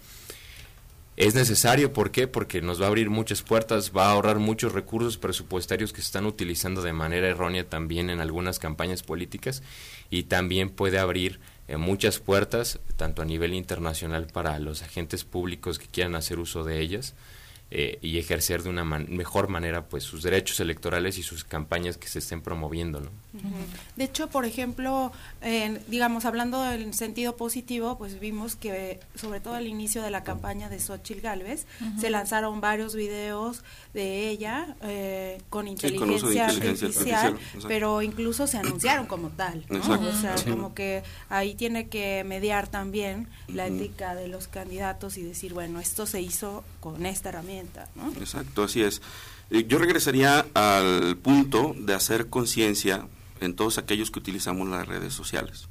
[1.16, 1.92] es necesario.
[1.92, 2.28] ¿Por qué?
[2.28, 6.06] Porque nos va a abrir muchas puertas, va a ahorrar muchos recursos presupuestarios que se
[6.06, 9.62] están utilizando de manera errónea también en algunas campañas políticas
[10.10, 15.78] y también puede abrir eh, muchas puertas, tanto a nivel internacional para los agentes públicos
[15.78, 17.14] que quieran hacer uso de ellas,
[17.72, 22.06] eh, y ejercer de una mejor manera pues sus derechos electorales y sus campañas que
[22.06, 23.10] se estén promoviendo ¿no?
[23.96, 25.10] de hecho por ejemplo
[25.88, 30.68] digamos hablando del sentido positivo pues vimos que sobre todo al inicio de la campaña
[30.68, 31.66] de Xochitl Galvez
[32.00, 39.30] se lanzaron varios videos de ella eh, con, inteligencia artificial, pero incluso se anunciaron como
[39.30, 45.18] tal o sea como que ahí tiene que mediar también la ética de los candidatos
[45.18, 47.55] y decir bueno esto se hizo con esta herramienta
[48.20, 49.02] Exacto, así es.
[49.50, 53.06] Eh, yo regresaría al punto de hacer conciencia
[53.40, 55.68] en todos aquellos que utilizamos las redes sociales.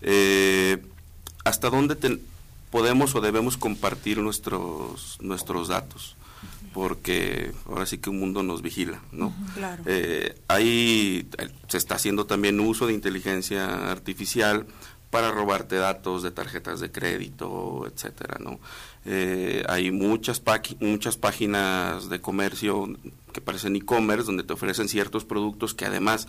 [0.00, 0.82] Eh,
[1.44, 1.96] ¿Hasta dónde
[2.70, 6.16] podemos o debemos compartir nuestros, nuestros datos?
[6.72, 9.32] Porque ahora sí que un mundo nos vigila, ¿no?
[9.54, 9.82] Claro.
[9.86, 11.28] Eh, ahí
[11.68, 14.66] se está haciendo también uso de inteligencia artificial
[15.10, 18.58] para robarte datos de tarjetas de crédito, etcétera, ¿no?
[19.06, 20.42] Eh, hay muchas,
[20.80, 22.88] muchas páginas de comercio
[23.32, 26.26] que parecen e-commerce donde te ofrecen ciertos productos que además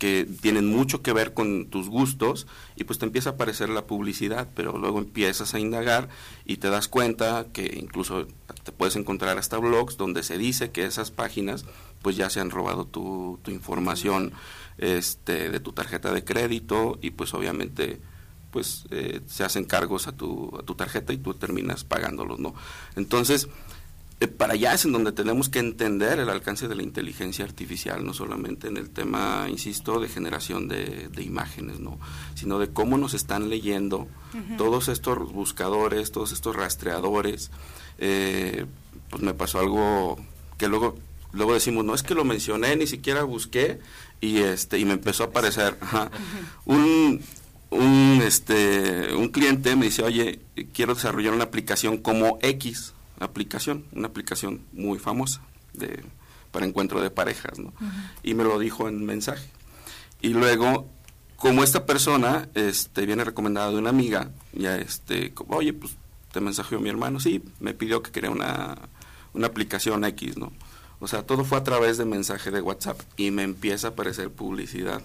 [0.00, 3.86] que tienen mucho que ver con tus gustos y pues te empieza a aparecer la
[3.86, 6.08] publicidad, pero luego empiezas a indagar
[6.46, 8.26] y te das cuenta que incluso
[8.64, 11.66] te puedes encontrar hasta blogs donde se dice que esas páginas
[12.00, 14.32] pues ya se han robado tu, tu información
[14.78, 18.00] este, de tu tarjeta de crédito y pues obviamente
[18.50, 22.54] pues eh, se hacen cargos a tu, a tu tarjeta y tú terminas pagándolos, ¿no?
[22.96, 23.48] Entonces,
[24.22, 28.04] eh, para allá es en donde tenemos que entender el alcance de la inteligencia artificial,
[28.04, 31.98] no solamente en el tema, insisto, de generación de, imágenes, ¿no?
[32.34, 34.08] Sino de cómo nos están leyendo
[34.58, 37.50] todos estos buscadores, todos estos rastreadores.
[37.98, 38.66] Eh,
[39.08, 40.18] pues me pasó algo
[40.58, 40.98] que luego
[41.32, 43.78] luego decimos no es que lo mencioné ni siquiera busqué
[44.20, 45.76] y este y me empezó a aparecer
[46.64, 47.22] un,
[48.30, 50.40] este, un cliente me dice, oye,
[50.72, 55.42] quiero desarrollar una aplicación como X aplicación, una aplicación muy famosa
[55.74, 56.02] de,
[56.50, 57.72] para encuentro de parejas, ¿no?
[58.22, 59.48] Y me lo dijo en mensaje.
[60.20, 60.88] Y luego,
[61.36, 65.96] como esta persona este, viene recomendada de una amiga, ya este, como, oye, pues
[66.32, 68.76] te mensajeó mi hermano, sí, me pidió que quería una,
[69.34, 70.52] una aplicación X, ¿no?
[70.98, 74.30] O sea, todo fue a través de mensaje de WhatsApp y me empieza a aparecer
[74.30, 75.02] publicidad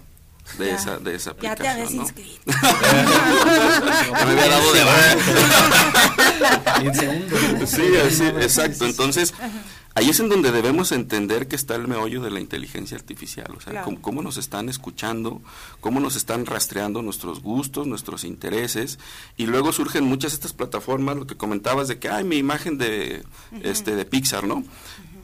[0.58, 1.56] de esa de esa aplicación.
[1.58, 2.40] Ya te habías inscrito.
[4.12, 4.86] me había dado de
[7.66, 8.86] sí, así, exacto.
[8.86, 9.34] Entonces,
[9.94, 13.52] ahí es en donde debemos entender que está el meollo de la inteligencia artificial.
[13.56, 15.40] O sea, cómo, nos están escuchando,
[15.80, 18.98] cómo nos están rastreando nuestros gustos, nuestros intereses.
[19.36, 22.78] Y luego surgen muchas de estas plataformas, lo que comentabas de que, hay mi imagen
[22.78, 23.24] de,
[23.62, 24.64] este, de Pixar, ¿no?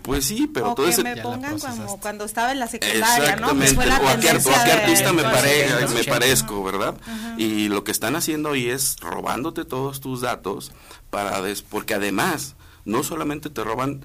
[0.02, 1.02] Pues sí, pero o todo que ese...
[1.02, 3.50] me pongan como cuando estaba en la secundaria, ¿no?
[3.50, 6.64] Exactamente, fue la o, a qué, o a qué artista me, pare, me 80, parezco,
[6.64, 6.94] ¿verdad?
[7.38, 10.72] Y lo que están haciendo ahí es robándote todos tus datos
[11.10, 14.04] para des, porque además no solamente te roban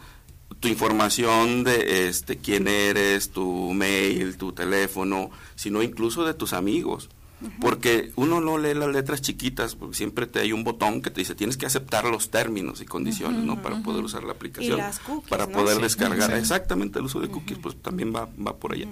[0.60, 7.10] tu información de este quién eres, tu mail, tu teléfono, sino incluso de tus amigos.
[7.62, 11.22] Porque uno no lee las letras chiquitas, porque siempre te hay un botón que te
[11.22, 13.62] dice tienes que aceptar los términos y condiciones, ¿no?
[13.62, 15.52] Para poder usar la aplicación, las cookies, para ¿no?
[15.52, 15.82] poder Sí.
[15.84, 16.32] descargar.
[16.32, 16.38] Sí.
[16.38, 18.88] Exactamente, el uso de cookies, pues también va, va por allá.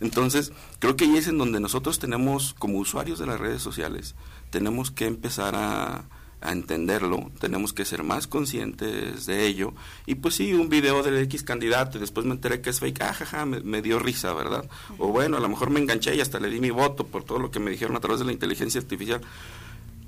[0.00, 4.14] Entonces, creo que ahí es en donde nosotros tenemos, como usuarios de las redes sociales,
[4.50, 6.04] tenemos que empezar a,
[6.46, 9.74] a entenderlo, tenemos que ser más conscientes de ello.
[10.06, 13.02] Y pues sí, un video del X candidato y después me enteré que es fake,
[13.02, 14.68] ah, jaja, me, me dio risa, ¿verdad?
[14.98, 17.38] O bueno, a lo mejor me enganché y hasta le di mi voto por todo
[17.38, 19.20] lo que me dijeron a través de la inteligencia artificial.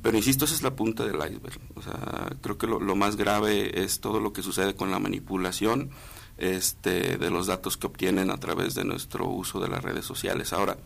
[0.03, 1.61] Pero insisto, esa es la punta del iceberg.
[1.75, 5.01] O sea, creo que lo, lo más grave es todo lo que sucede con la
[5.01, 5.91] manipulación
[6.39, 10.53] este, de los datos que obtienen a través de nuestro uso de las redes sociales.
[10.53, 10.79] Ahora,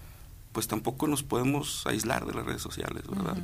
[0.53, 3.37] pues tampoco nos podemos aislar de las redes sociales, ¿verdad?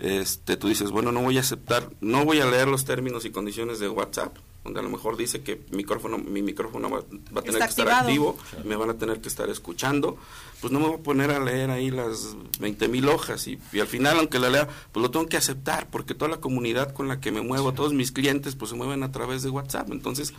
[0.00, 3.30] Este, tú dices, bueno, no voy a aceptar, no voy a leer los términos y
[3.30, 4.34] condiciones de WhatsApp,
[4.64, 8.38] donde a lo mejor dice que micrófono, mi micrófono va, a tener que estar activo,
[8.64, 10.16] me van a tener que estar escuchando,
[10.62, 13.86] pues no me voy a poner a leer ahí las 20 mil hojas y, al
[13.86, 17.20] final, aunque la lea, pues lo tengo que aceptar, porque toda la comunidad con la
[17.20, 20.32] que me muevo, todos mis clientes, pues se mueven a través de WhatsApp, entonces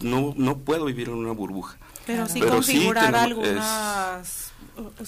[0.00, 1.76] no, no puedo vivir en una burbuja.
[2.06, 4.52] Pero sí configurar algunas...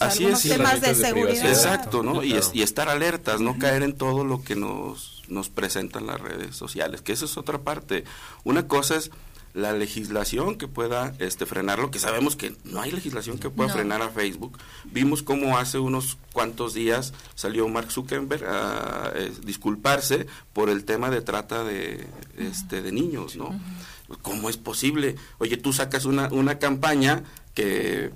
[0.01, 1.47] algunos temas de, seguridad.
[1.47, 2.23] Exacto, ¿no?
[2.23, 6.57] Y, y, estar alertas, no caer en todo lo que nos nos presentan las redes
[6.57, 8.05] sociales, que eso es otra parte.
[8.45, 9.11] Una cosa es
[9.55, 14.03] la legislación que pueda este, frenarlo, que sabemos que no hay legislación que pueda frenar
[14.03, 14.59] a Facebook.
[14.85, 21.11] Vimos cómo hace unos cuantos días salió Mark Zuckerberg a eh, disculparse por el tema
[21.11, 22.07] de trata de,
[22.37, 23.59] este, de niños, ¿no?
[24.23, 25.17] ¿Cómo es posible?
[25.39, 28.11] Oye, tú sacas una, una campaña que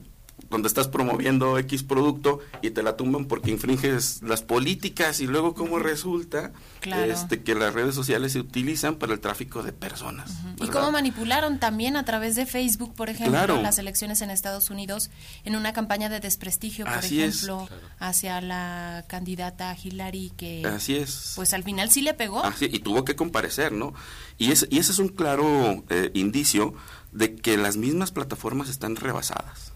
[0.52, 5.54] donde estás promoviendo X producto y te la tumban porque infringes las políticas y luego
[5.54, 10.30] cómo resulta este, que las redes sociales se utilizan para el tráfico de personas.
[10.60, 15.10] Y cómo manipularon también a través de Facebook, por ejemplo, las elecciones en Estados Unidos
[15.44, 21.32] en una campaña de desprestigio, por ejemplo, hacia la candidata Hillary que Así es.
[21.34, 22.42] pues al final sí le pegó.
[22.60, 23.94] y tuvo que comparecer, ¿no?
[24.36, 26.74] Y, es, y ese es un claro eh, indicio
[27.12, 29.71] de que las mismas plataformas están rebasadas.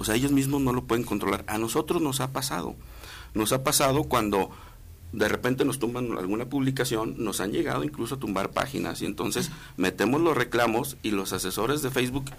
[0.00, 1.44] O sea, ellos mismos no lo pueden controlar.
[1.46, 2.74] A nosotros nos ha pasado.
[3.34, 4.50] Nos ha pasado cuando
[5.12, 9.50] de repente nos tumban alguna publicación, nos han llegado incluso a tumbar páginas y entonces
[9.76, 12.30] metemos los reclamos y los asesores de Facebook,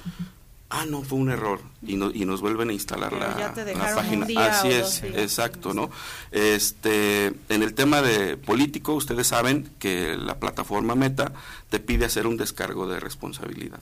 [0.71, 3.53] ah, no, fue un error y, y nos vuelven a instalar la,
[3.95, 4.25] página.
[4.47, 5.91] Así es, exacto, ¿no?
[6.31, 11.31] Este, en el tema de político, ustedes saben que la plataforma Meta
[11.69, 13.81] te pide hacer un descargo de responsabilidad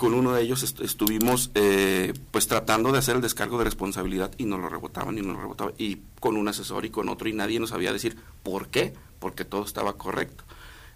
[0.00, 4.46] con uno de ellos estuvimos eh, pues tratando de hacer el descargo de responsabilidad y
[4.46, 7.34] no lo rebotaban y no lo rebotaban y con un asesor y con otro y
[7.34, 10.44] nadie nos sabía decir por qué, porque todo estaba correcto.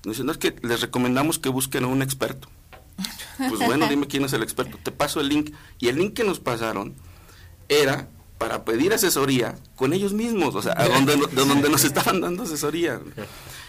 [0.07, 2.49] Nos dicen, no es que les recomendamos que busquen a un experto.
[3.37, 4.79] Pues bueno, dime quién es el experto.
[4.83, 5.53] Te paso el link.
[5.81, 6.95] Y el link que nos pasaron
[7.69, 12.21] era para pedir asesoría con ellos mismos, o sea, a donde, de donde nos estaban
[12.21, 13.01] dando asesoría.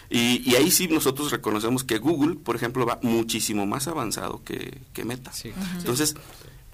[0.08, 5.04] Y, ahí sí nosotros reconocemos que Google, por ejemplo, va muchísimo más avanzado que, que
[5.04, 5.32] Meta.
[5.78, 6.14] Entonces,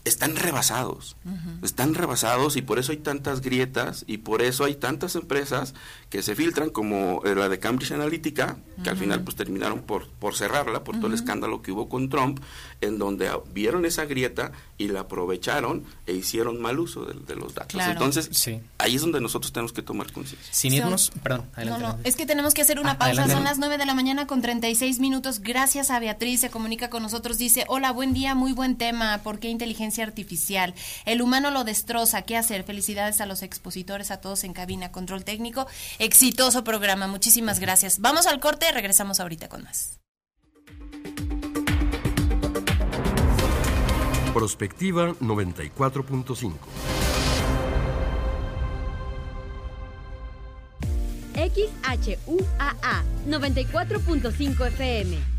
[0.05, 1.17] están rebasados,
[1.63, 5.75] están rebasados y por eso hay tantas grietas y por eso hay tantas empresas
[6.13, 10.09] que se filtran como eh, la de Cambridge Analytica, que al final pues terminaron por,
[10.09, 12.39] por cerrarla por todo el escándalo que hubo con Trump,
[12.83, 17.81] en donde vieron esa grieta y la aprovecharon e hicieron mal uso de, los datos.
[17.81, 18.29] Entonces,
[18.77, 20.53] ahí es donde nosotros tenemos que tomar conciencia.
[20.53, 23.45] Sin irnos, perdón, adelante, no, no, es que tenemos que hacer una ah, pausa, son
[23.45, 25.41] las 9 de la mañana con 36 minutos.
[25.41, 29.39] Gracias a Beatriz, se comunica con nosotros, dice, hola, buen día, muy buen tema, ¿por
[29.39, 30.75] qué inteligencia artificial.
[31.07, 32.21] El humano lo destroza.
[32.23, 32.65] ¿Qué hacer?
[32.65, 35.67] Felicidades a los expositores, a todos en cabina, control técnico.
[36.03, 37.07] Exitoso programa.
[37.07, 38.01] Muchísimas gracias.
[38.01, 40.01] Vamos al corte, regresamos ahorita con más.
[44.35, 46.55] Prospectiva 94.5.
[51.35, 55.33] XHUAA 94.5 FM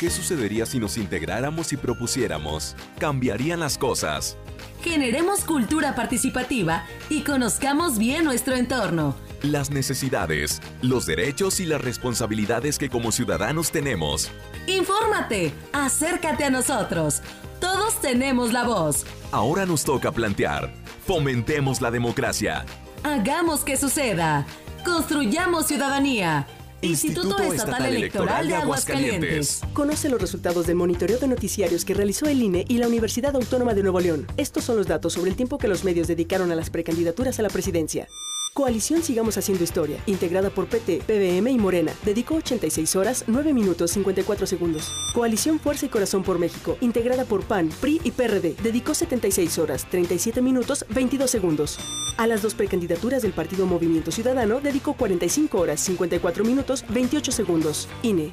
[0.00, 2.74] ¿Qué sucedería si nos integráramos y propusiéramos?
[2.98, 4.38] Cambiarían las cosas.
[4.82, 9.16] Generemos cultura participativa y conozcamos bien nuestro entorno.
[9.42, 14.30] Las necesidades, los derechos y las responsabilidades que como ciudadanos tenemos.
[14.66, 17.22] Infórmate, acércate a nosotros.
[17.60, 19.04] Todos tenemos la voz.
[19.32, 20.72] Ahora nos toca plantear.
[21.06, 22.64] Fomentemos la democracia.
[23.02, 24.46] Hagamos que suceda.
[24.84, 26.46] Construyamos ciudadanía.
[26.82, 29.60] Instituto, Estatal, Electoral de Aguascalientes.
[29.72, 33.74] Conoce los resultados del monitoreo de noticiarios que realizó el INE y la Universidad Autónoma
[33.74, 34.26] de Nuevo León.
[34.36, 37.42] Estos son los datos sobre el tiempo que los medios dedicaron a las precandidaturas a
[37.42, 38.08] la presidencia.
[38.52, 43.92] Coalición Sigamos Haciendo Historia, integrada por PT, PBM y Morena, dedicó 86 horas, 9 minutos
[43.92, 44.92] 54 segundos.
[45.14, 49.86] Coalición Fuerza y Corazón por México, integrada por PAN, PRI y PRD, dedicó 76 horas,
[49.88, 51.78] 37 minutos 22 segundos.
[52.16, 57.88] A las dos precandidaturas del Partido Movimiento Ciudadano, dedicó 45 horas, 54 minutos 28 segundos.
[58.02, 58.32] INE.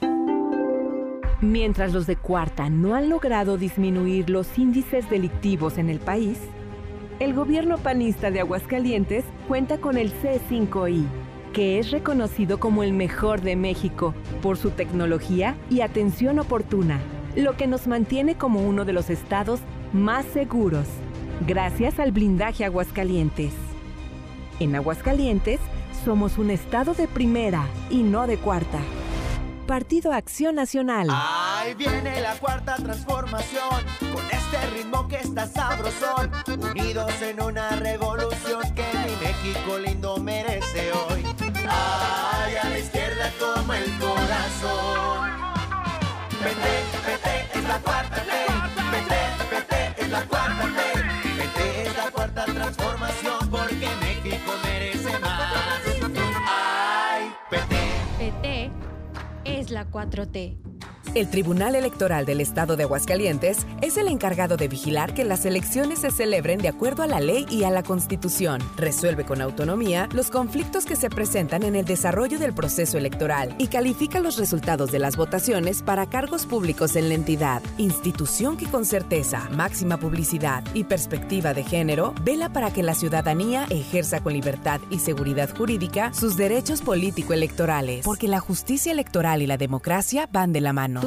[1.41, 6.39] Mientras los de cuarta no han logrado disminuir los índices delictivos en el país,
[7.19, 11.05] el gobierno panista de Aguascalientes cuenta con el C5I,
[11.53, 16.99] que es reconocido como el mejor de México por su tecnología y atención oportuna,
[17.35, 19.59] lo que nos mantiene como uno de los estados
[19.93, 20.87] más seguros,
[21.47, 23.53] gracias al blindaje Aguascalientes.
[24.59, 25.59] En Aguascalientes
[26.05, 28.79] somos un estado de primera y no de cuarta.
[29.65, 31.09] Partido Acción Nacional.
[31.11, 33.83] Ahí viene la cuarta transformación,
[34.51, 41.23] este ritmo que está sabrosón, unidos en una revolución que mi México lindo merece hoy.
[41.69, 45.31] Ay, a la izquierda como el corazón.
[46.43, 46.75] Vete,
[47.05, 48.31] vete, es la cuarta T.
[48.91, 49.19] Vete,
[49.51, 51.03] vete, es la cuarta T.
[51.37, 55.81] Vete, es la cuarta transformación porque México merece más.
[56.47, 58.31] Ay, vete.
[58.31, 58.71] PT
[59.43, 60.76] es la 4T.
[61.17, 65.97] El Tribunal Electoral del Estado de Aguascalientes es el encargado de vigilar que las elecciones
[65.97, 68.61] se celebren de acuerdo a la ley y a la Constitución.
[68.75, 73.65] Resuelve con autonomía los conflictos que se presentan en el desarrollo del proceso electoral y
[73.65, 77.63] califica los resultados de las votaciones para cargos públicos en la entidad.
[77.79, 83.65] Institución que con certeza, máxima publicidad y perspectiva de género vela para que la ciudadanía
[83.71, 88.05] ejerza con libertad y seguridad jurídica sus derechos político-electorales.
[88.05, 91.06] Porque la justicia electoral y la democracia van de la mano.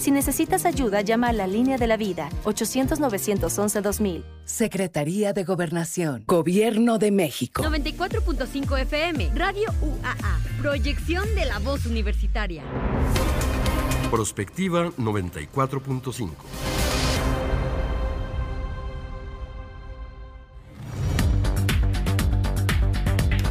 [0.00, 4.24] Si necesitas ayuda, llama a la línea de la vida 800-911-2000.
[4.46, 6.24] Secretaría de Gobernación.
[6.26, 7.62] Gobierno de México.
[7.62, 9.30] 94.5 FM.
[9.34, 10.40] Radio UAA.
[10.58, 12.62] Proyección de la voz universitaria.
[14.10, 16.30] Prospectiva 94.5.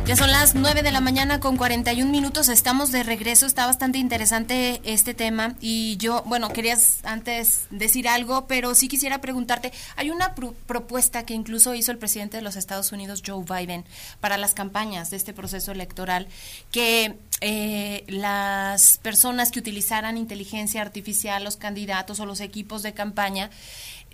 [0.09, 3.99] Ya son las 9 de la mañana con 41 minutos, estamos de regreso, está bastante
[3.99, 5.53] interesante este tema.
[5.61, 10.33] Y yo, bueno, querías antes decir algo, pero sí quisiera preguntarte, hay una
[10.65, 13.85] propuesta que incluso hizo el presidente de los Estados Unidos, Joe Biden,
[14.19, 16.27] para las campañas de este proceso electoral,
[16.71, 23.51] que eh, las personas que utilizaran inteligencia artificial, los candidatos o los equipos de campaña,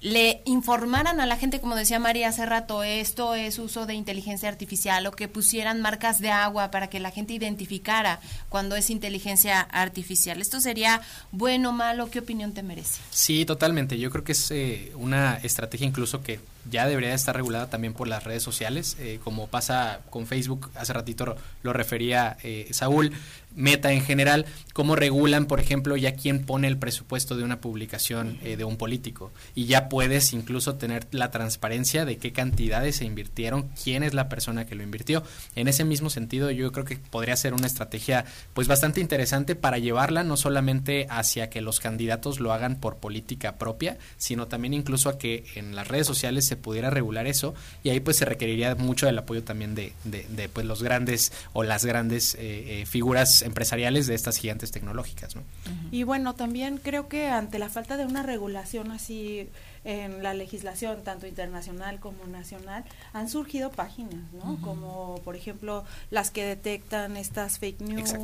[0.05, 4.47] le informaran a la gente, como decía María hace rato, esto es uso de inteligencia
[4.47, 9.61] artificial o que pusieran marcas de agua para que la gente identificara cuando es inteligencia
[9.61, 10.41] artificial.
[10.41, 11.01] ¿Esto sería
[11.31, 12.11] bueno o malo?
[12.11, 13.01] ¿Qué opinión te merece?
[13.09, 13.97] Sí, totalmente.
[13.97, 16.39] Yo creo que es eh, una estrategia incluso que
[16.69, 20.93] ya debería estar regulada también por las redes sociales, eh, como pasa con Facebook, hace
[20.93, 23.11] ratito lo refería eh, Saúl,
[23.55, 28.37] Meta en general, cómo regulan, por ejemplo, ya quién pone el presupuesto de una publicación
[28.43, 29.31] eh, de un político.
[29.53, 34.29] Y ya puedes incluso tener la transparencia de qué cantidades se invirtieron, quién es la
[34.29, 35.23] persona que lo invirtió.
[35.55, 39.77] En ese mismo sentido, yo creo que podría ser una estrategia pues bastante interesante para
[39.77, 45.09] llevarla no solamente hacia que los candidatos lo hagan por política propia, sino también incluso
[45.09, 47.53] a que en las redes sociales se pudiera regular eso
[47.83, 51.63] y ahí pues se requeriría mucho del apoyo también de, de, pues los grandes o
[51.63, 55.35] las grandes eh, eh, figuras empresariales de estas gigantes tecnológicas.
[55.35, 55.43] ¿no?
[55.91, 59.49] Y bueno, también creo que ante la falta de una regulación así
[59.83, 62.83] en la legislación, tanto internacional como nacional,
[63.13, 64.59] han surgido páginas, ¿no?
[64.61, 68.15] Como, por ejemplo, las que detectan estas fake news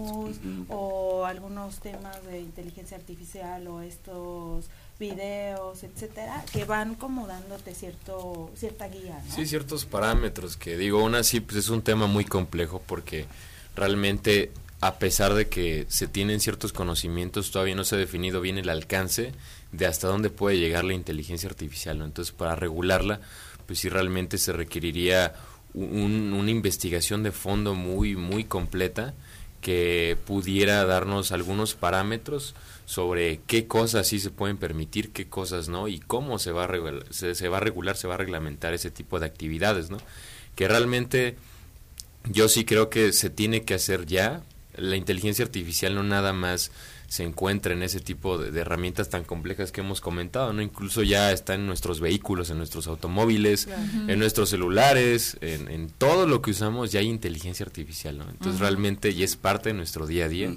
[0.70, 4.70] o algunos temas de inteligencia artificial o estos
[5.02, 9.22] videos, etcétera, que van como dándote cierto, cierta guía.
[9.28, 9.36] ¿no?
[9.36, 13.26] Sí, ciertos parámetros que digo, aún así pues es un tema muy complejo porque
[13.76, 14.52] realmente
[14.82, 18.70] a pesar de que se tienen ciertos conocimientos, todavía no se ha definido bien el
[18.70, 19.32] alcance
[19.72, 22.02] de hasta dónde puede llegar la inteligencia artificial.
[22.02, 23.22] Entonces, para regularla,
[23.68, 25.34] pues sí realmente se requeriría
[25.74, 29.14] una investigación de fondo muy, muy completa
[29.62, 32.56] que pudiera darnos algunos parámetros
[32.86, 36.68] sobre qué cosas sí se pueden permitir, qué cosas no, y cómo se va a
[36.68, 39.98] regular, se, va a regular, se va a reglamentar ese tipo de actividades, ¿no?
[40.56, 41.38] Que realmente
[42.26, 44.42] yo sí creo que se tiene que hacer ya,
[44.76, 46.72] la inteligencia artificial no nada más
[47.12, 50.62] se encuentra en ese tipo de, herramientas tan complejas que hemos comentado, ¿no?
[50.62, 53.68] Incluso ya está en nuestros vehículos, en nuestros automóviles,
[54.08, 58.30] en nuestros celulares, en, todo lo que usamos ya hay inteligencia artificial, ¿no?
[58.30, 60.56] Entonces realmente ya es parte de nuestro día a día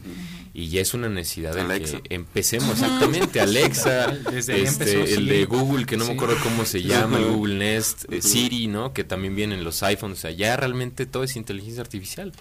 [0.52, 5.96] y ya es una necesidad de que empecemos exactamente Alexa, este, el de Google que
[5.96, 8.92] no me acuerdo cómo se llama, el Google Nest, eh, Siri, ¿no?
[8.92, 12.32] Que también vienen los iPhones, o sea, ya realmente todo es inteligencia artificial.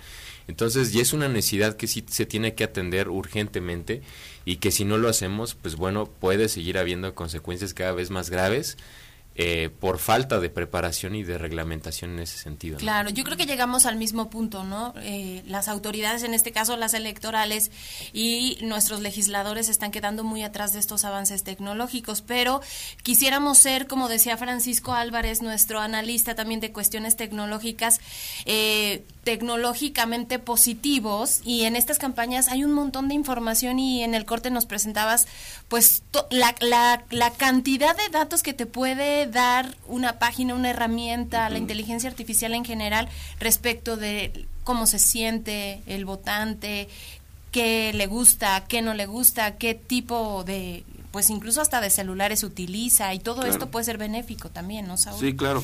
[0.48, 4.02] Entonces ya es una necesidad que sí se tiene que atender urgentemente
[4.46, 8.30] y que si no lo hacemos, pues bueno, puede seguir habiendo consecuencias cada vez más
[8.30, 8.78] graves
[9.36, 12.78] eh, por falta de preparación y de reglamentación en ese sentido.
[12.78, 14.94] Claro, yo creo que llegamos al mismo punto, ¿no?
[14.98, 17.72] Eh, las autoridades, en este caso las electorales
[18.14, 22.62] y nuestros legisladores están quedando muy atrás de estos avances tecnológicos, pero
[23.02, 28.02] quisiéramos ser, como decía Francisco Álvarez, nuestro analista también de cuestiones tecnológicas,
[28.46, 34.26] eh, tecnológicamente positivos y en estas campañas hay un montón de información y en el
[34.26, 35.28] corte nos presentabas
[35.74, 41.50] pues la, la, la cantidad de datos que te puede dar una página, una herramienta,
[41.50, 43.10] la inteligencia artificial en general
[43.40, 46.90] respecto de cómo se siente el votante,
[47.52, 52.44] qué le gusta, qué no le gusta, qué tipo de, pues incluso hasta de celulares
[52.44, 55.20] utiliza y todo esto puede ser benéfico también, ¿no, Saúl?
[55.20, 55.64] Sí, claro.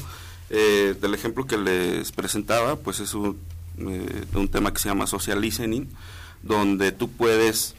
[0.50, 3.40] Eh, del ejemplo que les presentaba, pues es un,
[3.78, 5.88] eh, un tema que se llama social listening,
[6.42, 7.76] donde tú puedes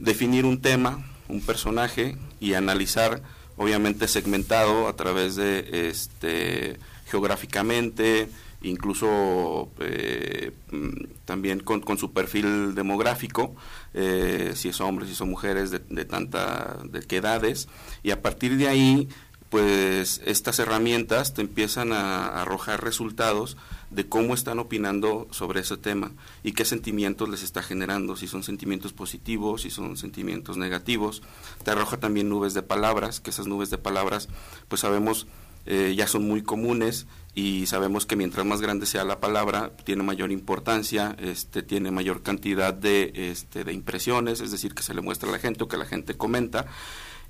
[0.00, 3.22] definir un tema, un personaje y analizar
[3.56, 8.28] obviamente segmentado a través de este geográficamente,
[8.62, 13.54] incluso eh, mm, también con, su perfil demográfico,
[13.92, 17.68] eh, si es hombres, si son mujeres, de, de tanta, de qué edades,
[18.02, 19.08] y a partir de ahí,
[19.50, 23.58] pues estas herramientas te empiezan a arrojar resultados
[23.92, 26.12] de cómo están opinando sobre ese tema
[26.42, 31.22] y qué sentimientos les está generando, si son sentimientos positivos, si son sentimientos negativos.
[31.62, 34.28] Te arroja también nubes de palabras, que esas nubes de palabras,
[34.68, 35.26] pues sabemos,
[35.66, 40.02] eh, ya son muy comunes y sabemos que mientras más grande sea la palabra, tiene
[40.02, 45.02] mayor importancia, este, tiene mayor cantidad de, este, de impresiones, es decir, que se le
[45.02, 46.66] muestra a la gente o que la gente comenta.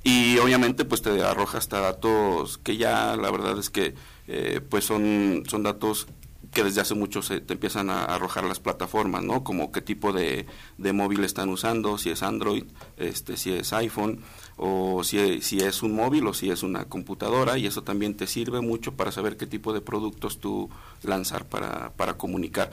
[0.05, 3.95] Y obviamente pues te arroja hasta datos que ya la verdad es que
[4.27, 6.09] eh, pues son, son datos
[6.53, 9.43] que desde hace mucho se te empiezan a arrojar las plataformas, ¿no?
[9.43, 10.47] Como qué tipo de,
[10.79, 12.65] de móvil están usando, si es Android,
[12.99, 14.21] este, si es iPhone,
[14.57, 18.27] o si, si es un móvil o si es una computadora, y eso también te
[18.27, 20.69] sirve mucho para saber qué tipo de productos tú
[21.03, 22.71] lanzar para, para comunicar.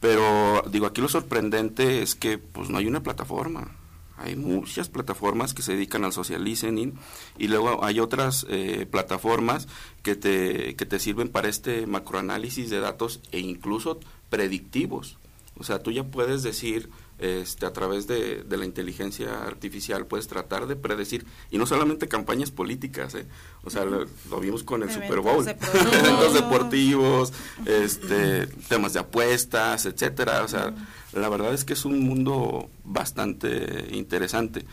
[0.00, 3.77] Pero digo, aquí lo sorprendente es que pues no hay una plataforma.
[4.18, 6.94] Hay muchas plataformas que se dedican al social listening
[7.38, 9.68] y luego hay otras eh, plataformas
[10.02, 14.00] que te, que te sirven para este macroanálisis de datos e incluso
[14.30, 15.18] predictivos.
[15.56, 16.88] O sea, tú ya puedes decir
[17.18, 22.52] este, a través de, la inteligencia artificial puedes tratar de predecir, y no solamente campañas
[22.52, 23.26] políticas, ¿eh?
[23.64, 24.06] o sea, lo,
[24.40, 27.32] vimos con el Super Bowl, eventos deportivos,
[27.66, 30.72] este, temas de apuestas, etcétera, o sea,
[31.12, 34.64] la verdad es que es un mundo bastante interesante.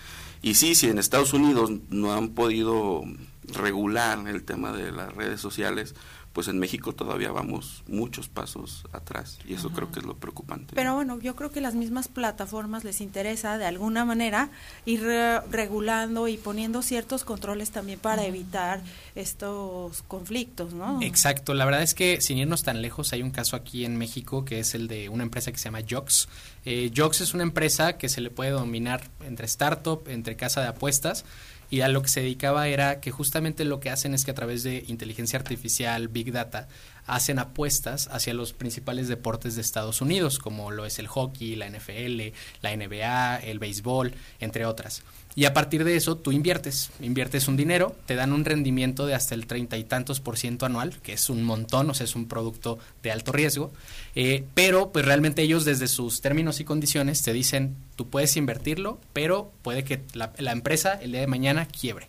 [0.41, 3.03] Y sí, si en Estados Unidos no han podido
[3.53, 5.95] regular el tema de las redes sociales,
[6.35, 10.75] pues en México todavía vamos muchos pasos atrás y eso creo que es lo preocupante.
[10.75, 14.49] Pero bueno, yo creo que las mismas plataformas les interesa de alguna manera
[14.85, 15.01] ir
[15.49, 18.81] regulando y poniendo ciertos controles también para evitar
[19.15, 21.01] estos conflictos, ¿no?
[21.01, 24.43] Exacto, la verdad es que sin irnos tan lejos hay un caso aquí en México
[24.43, 26.27] que es el de una empresa que se llama Jox.
[26.65, 30.67] Eh, Jox es una empresa que se le puede dominar entre startup, entre casa de
[30.67, 31.23] apuestas
[31.69, 34.35] y a lo que se dedicaba era que justamente lo que hacen es que a
[34.35, 36.67] través de inteligencia artificial, big data,
[37.07, 41.69] hacen apuestas hacia los principales deportes de Estados Unidos, como lo es el hockey, la
[41.69, 45.03] NFL, la NBA, el béisbol, entre otras.
[45.37, 49.15] Y a partir de eso tú inviertes, inviertes un dinero, te dan un rendimiento de
[49.15, 52.15] hasta el treinta y tantos por ciento anual, que es un montón, o sea, es
[52.15, 53.73] un producto de alto riesgo,
[54.15, 59.01] eh, pero pues realmente ellos desde sus términos y condiciones te dicen, tú puedes invertirlo,
[59.11, 62.07] pero puede que la, la empresa el día de mañana quiebre.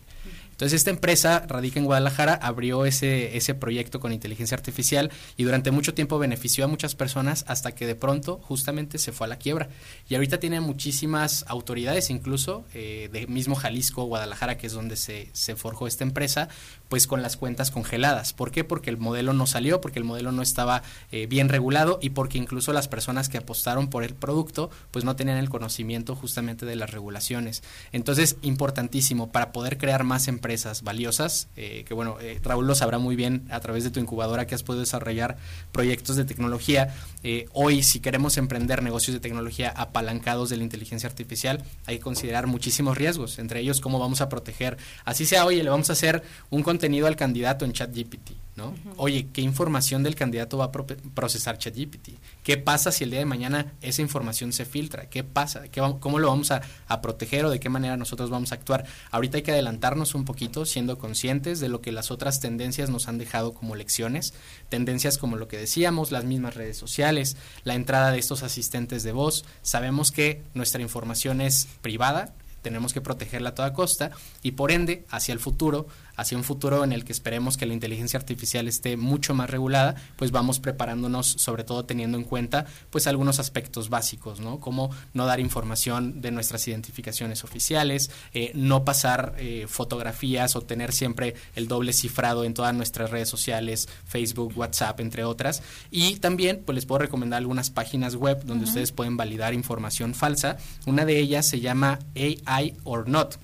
[0.57, 5.69] Entonces esta empresa radica en Guadalajara, abrió ese, ese proyecto con inteligencia artificial y durante
[5.69, 9.37] mucho tiempo benefició a muchas personas hasta que de pronto justamente se fue a la
[9.37, 9.69] quiebra.
[10.09, 15.29] Y ahorita tiene muchísimas autoridades, incluso eh, de mismo Jalisco, Guadalajara, que es donde se,
[15.31, 16.49] se forjó esta empresa,
[16.89, 18.33] pues con las cuentas congeladas.
[18.33, 18.63] ¿Por qué?
[18.63, 20.81] Porque el modelo no salió, porque el modelo no estaba
[21.11, 25.15] eh, bien regulado y porque incluso las personas que apostaron por el producto pues no
[25.15, 27.61] tenían el conocimiento justamente de las regulaciones.
[27.91, 32.73] Entonces, importantísimo, para poder crear más empresas, empresas valiosas, eh, que bueno, eh, Raúl lo
[32.73, 35.35] sabrá muy bien a través de tu incubadora que has podido desarrollar
[35.73, 36.95] proyectos de tecnología.
[37.21, 42.01] Eh, hoy, si queremos emprender negocios de tecnología apalancados de la inteligencia artificial, hay que
[42.01, 45.93] considerar muchísimos riesgos, entre ellos cómo vamos a proteger, así sea, oye, le vamos a
[45.93, 48.73] hacer un contenido al candidato en ChatGPT ¿no?
[48.97, 52.09] Oye, ¿qué información del candidato va a procesar ChatGPT?
[52.43, 55.09] ¿Qué pasa si el día de mañana esa información se filtra?
[55.09, 55.67] ¿Qué pasa?
[55.69, 56.61] ¿Qué ¿Cómo lo vamos a,
[57.01, 58.85] proteger o de qué manera nosotros vamos a actuar?
[59.11, 63.07] Ahorita hay que adelantarnos un poquito siendo conscientes de lo que las otras tendencias nos
[63.07, 64.33] han dejado como lecciones.
[64.69, 69.11] Tendencias como lo que decíamos, las mismas redes sociales, la entrada de estos asistentes de
[69.11, 69.45] voz.
[69.61, 72.33] Sabemos que nuestra información es privada,
[72.67, 74.11] tenemos que protegerla a toda costa
[74.43, 75.87] y por ende, hacia el futuro,
[76.17, 79.95] hacia un futuro en el que esperemos que la inteligencia artificial esté mucho más regulada,
[80.17, 84.59] pues vamos preparándonos, sobre todo teniendo en cuenta pues algunos aspectos básicos, ¿no?
[84.59, 90.91] Como no dar información de nuestras identificaciones oficiales, eh, no pasar eh, fotografías o tener
[90.91, 95.61] siempre el doble cifrado en todas nuestras redes sociales, Facebook, WhatsApp, entre otras.
[95.91, 100.57] Y también pues les puedo recomendar algunas páginas web donde ustedes pueden validar información falsa.
[100.87, 103.37] Una de ellas se llama AI or Not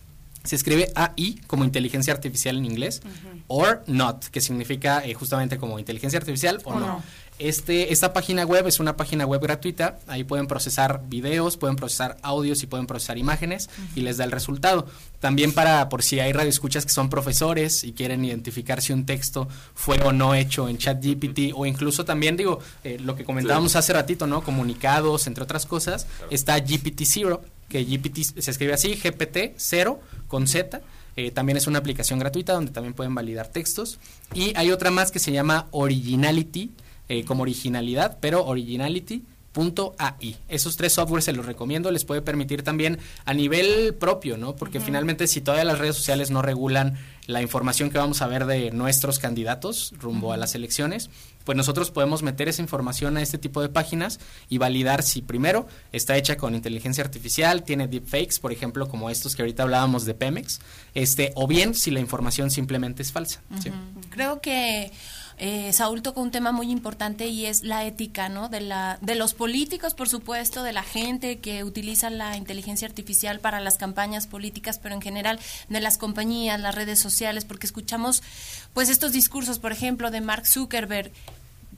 [0.43, 3.01] se escribe AI como inteligencia artificial en inglés,
[3.47, 7.03] or not, que significa eh, justamente como inteligencia artificial o, no.
[7.39, 12.17] Este, esta página web es una página web gratuita, ahí pueden procesar videos, pueden procesar
[12.21, 14.85] audios y pueden procesar imágenes y les da el resultado.
[15.19, 19.47] También para, por si hay radioescuchas que son profesores y quieren identificar si un texto
[19.73, 23.93] fue o no hecho en ChatGPT o incluso también, digo, eh, lo que comentábamos hace
[23.93, 24.43] ratito, ¿no?
[24.43, 27.39] Comunicados, entre otras cosas, está GPT-0,
[27.69, 30.81] que GPT se escribe así, GPT-0 con Z.
[31.15, 33.99] Eh, también es una aplicación gratuita donde también pueden validar textos.
[34.33, 36.71] Y hay otra más que se llama Originality,
[37.09, 39.23] eh, como originalidad, pero Originality.
[39.99, 40.35] .ai.
[40.47, 44.55] Esos tres softwares se los recomiendo, les puede permitir también a nivel propio, ¿no?
[44.55, 46.97] Porque finalmente si todavía las redes sociales no regulan
[47.27, 51.09] la información que vamos a ver de nuestros candidatos rumbo a las elecciones,
[51.43, 54.19] pues nosotros podemos meter esa información a este tipo de páginas
[54.49, 59.35] y validar si primero está hecha con inteligencia artificial, tiene deepfakes, por ejemplo, como estos
[59.35, 60.59] que ahorita hablábamos de Pemex,
[60.93, 63.41] este, o bien si la información simplemente es falsa.
[64.09, 64.91] Creo que
[65.37, 68.49] eh, Saúl tocó un tema muy importante y es la ética, ¿no?
[68.49, 73.39] De, la, de los políticos, por supuesto, de la gente que utiliza la inteligencia artificial
[73.39, 78.23] para las campañas políticas, pero en general de las compañías, las redes sociales, porque escuchamos
[78.73, 81.11] pues estos discursos, por ejemplo, de Mark Zuckerberg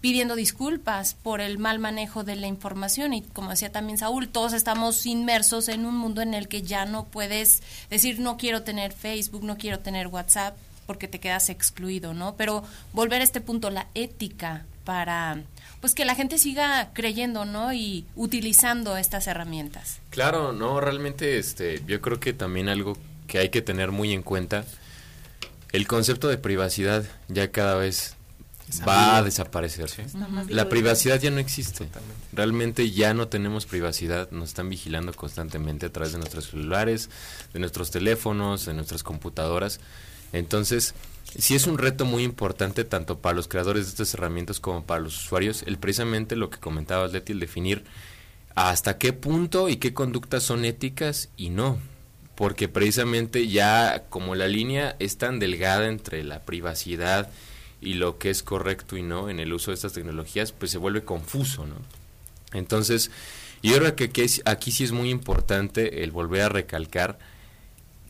[0.02, 4.54] pidiendo disculpas por el mal manejo de la información y como decía también Saúl, todos
[4.54, 8.94] estamos inmersos en un mundo en el que ya no puedes decir no quiero tener
[8.94, 12.36] Facebook, no quiero tener WhatsApp, porque te quedas excluido, ¿no?
[12.36, 12.64] Pero
[12.94, 15.42] volver a este punto, la ética para
[15.82, 17.74] pues que la gente siga creyendo, ¿no?
[17.74, 20.00] Y utilizando estas herramientas.
[20.10, 24.24] Claro, no, realmente este yo creo que también algo que hay que tener muy en
[24.24, 24.66] cuenta
[25.76, 28.16] el concepto de privacidad ya cada vez
[28.88, 29.92] va a desaparecer.
[30.48, 31.90] La privacidad ya no existe.
[32.32, 34.32] Realmente ya no tenemos privacidad.
[34.32, 37.10] Nos están vigilando constantemente a través de nuestros celulares,
[37.54, 39.82] de nuestros teléfonos, de nuestras computadoras.
[40.34, 40.94] Entonces,
[41.38, 45.02] sí es un reto muy importante tanto para los creadores de estas herramientas como para
[45.02, 47.84] los usuarios, el precisamente lo que comentabas, Leti, el definir
[48.56, 51.80] hasta qué punto y qué conductas son éticas y no.
[52.36, 57.30] Porque precisamente ya como la línea es tan delgada entre la privacidad
[57.80, 60.78] y lo que es correcto y no en el uso de estas tecnologías, pues se
[60.78, 61.76] vuelve confuso, ¿no?
[62.52, 63.12] Entonces,
[63.62, 67.20] yo creo que aquí, aquí sí es muy importante el volver a recalcar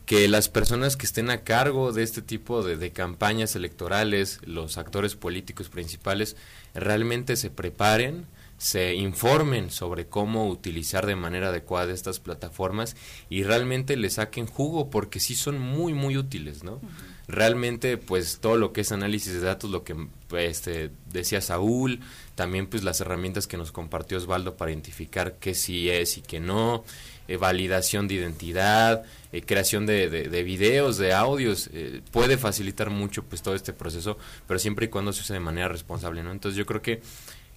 [0.06, 5.16] que las personas que estén a cargo de este tipo de, campañas electorales, los actores
[5.16, 6.36] políticos principales,
[6.74, 8.24] realmente se preparen,
[8.56, 12.96] se informen sobre cómo utilizar de manera adecuada estas plataformas
[13.28, 16.80] y realmente le saquen jugo porque sí son muy muy útiles, ¿no?
[17.28, 19.96] Realmente pues todo lo que es análisis de datos, lo que
[20.38, 22.00] este, decía Saúl,
[22.36, 26.38] también pues las herramientas que nos compartió Osvaldo para identificar qué sí es y qué
[26.38, 26.84] no,
[27.28, 33.22] eh, validación de identidad, eh, creación de, de, videos, de audios, eh, puede facilitar mucho
[33.24, 36.32] pues todo este proceso, pero siempre y cuando se use de manera responsable, ¿no?
[36.32, 37.02] Entonces yo creo que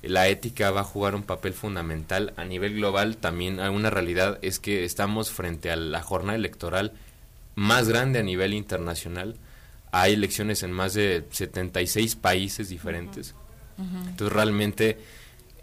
[0.02, 3.18] la ética va a jugar un papel fundamental a nivel global.
[3.18, 6.94] También hay una realidad es que estamos frente a la jornada electoral
[7.56, 9.36] más grande a nivel internacional.
[9.92, 13.36] Hay elecciones en más de 76 países diferentes.
[13.78, 14.98] Entonces realmente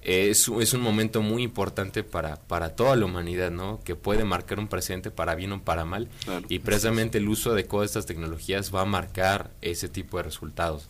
[0.07, 3.80] es, es un momento muy importante para, para toda la humanidad, ¿no?
[3.82, 6.09] Que puede marcar un presente para bien o para mal.
[6.48, 10.88] Y precisamente el uso adecuado de estas tecnologías va a marcar ese tipo de resultados.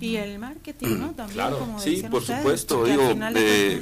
[0.00, 1.10] Y el marketing, ¿no?
[1.16, 2.84] También, como sí, por supuesto.
[2.84, 3.80] Digo, eh,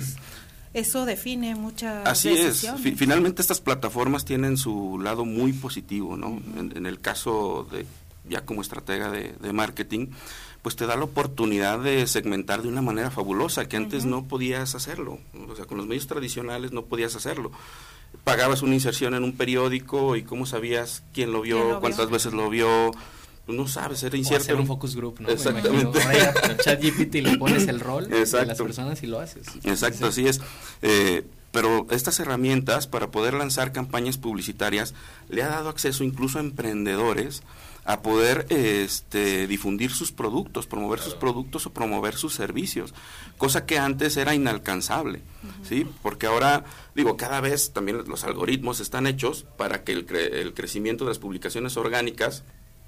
[0.74, 2.66] eso define muchas Así es.
[2.97, 6.43] finalmente estas plataformas tienen su lado muy positivo, ¿no?
[6.59, 7.87] en, el caso de
[8.28, 10.09] ya como estratega de, marketing,
[10.65, 14.75] pues te da la oportunidad de segmentar de una manera fabulosa, que antes no podías
[14.75, 15.19] hacerlo.
[15.47, 17.53] O sea, con los medios tradicionales no podías hacerlo.
[18.25, 22.49] Pagabas una inserción en un periódico y cómo sabías quién lo vio, cuántas veces lo
[22.49, 22.93] vio,
[23.45, 24.43] pues no sabes, era incierto.
[24.43, 25.29] hacer un focus group, ¿no?
[25.29, 26.01] Exactamente.
[26.65, 29.47] chat GPT le pones el rol de las personas y lo haces.
[29.65, 30.41] Exacto, así es.
[30.81, 34.95] Eh, pero estas herramientas para poder lanzar campañas publicitarias
[35.29, 37.43] le ha dado acceso incluso a emprendedores
[37.85, 42.95] a poder este, difundir sus productos, promover sus productos o promover sus servicios,
[43.37, 45.22] cosa que antes era inalcanzable,
[45.62, 45.87] ¿sí?
[46.03, 46.64] Porque ahora,
[46.95, 51.18] digo, cada vez también los algoritmos están hechos para que el, el crecimiento de las
[51.18, 52.45] publicaciones orgánicas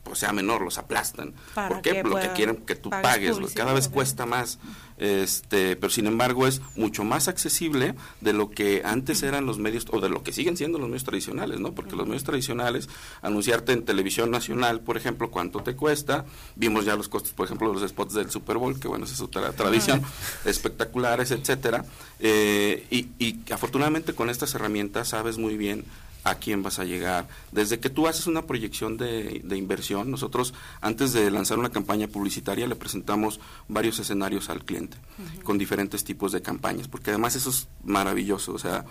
[0.07, 1.35] pues sea menor, los aplastan.
[1.55, 2.03] ¿Por qué?
[2.03, 4.59] Lo que quieren que tú pagues, cada vez cuesta más.
[4.99, 9.85] Este, pero sin embargo es mucho más accesible de lo que antes eran los medios
[9.91, 11.73] o de lo que siguen siendo los medios tradicionales, ¿no?
[11.73, 12.89] Porque los medios tradicionales
[13.21, 16.25] anunciarte en televisión nacional, por ejemplo, cuánto te cuesta.
[16.55, 19.15] Vimos ya los costos, por ejemplo, de los spots del Super Bowl, que bueno, esa
[19.15, 20.01] es otra tradición,
[20.47, 21.85] espectaculares, etcétera.
[22.19, 25.85] Eh, y, y afortunadamente con estas herramientas sabes muy bien
[26.27, 27.29] a quién vas a llegar.
[27.53, 32.67] Desde que tú haces una proyección de, inversión, nosotros antes de lanzar una campaña publicitaria
[32.67, 34.99] le presentamos varios escenarios al cliente
[35.45, 38.53] con diferentes tipos de campañas, porque además eso es maravilloso.
[38.53, 38.85] O sea,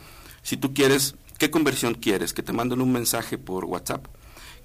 [0.43, 2.33] si tú quieres, ¿qué conversión quieres?
[2.33, 4.05] Que te manden un mensaje por WhatsApp.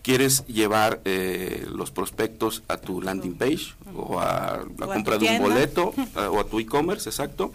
[0.03, 5.43] ¿Quieres llevar eh, los prospectos a tu landing page o a la compra de un
[5.43, 5.93] boleto
[6.31, 7.53] o a tu e-commerce, exacto?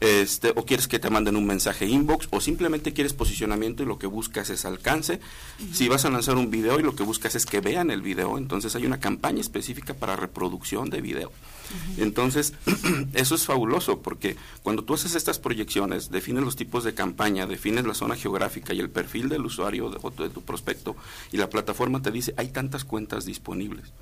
[0.00, 3.98] Este, o quieres que te manden un mensaje inbox, o simplemente quieres posicionamiento y lo
[3.98, 5.20] que buscas es alcance.
[5.72, 8.38] Si vas a lanzar un video y lo que buscas es que vean el video,
[8.38, 11.32] entonces hay una campaña específica para reproducción de video.
[11.98, 12.54] Entonces,
[13.12, 17.86] eso es fabuloso porque cuando tú haces estas proyecciones, defines los tipos de campaña, defines
[17.86, 20.96] la zona geográfica y el perfil del usuario de, de tu prospecto
[21.32, 23.92] y la plataforma te dice, hay tantas cuentas disponibles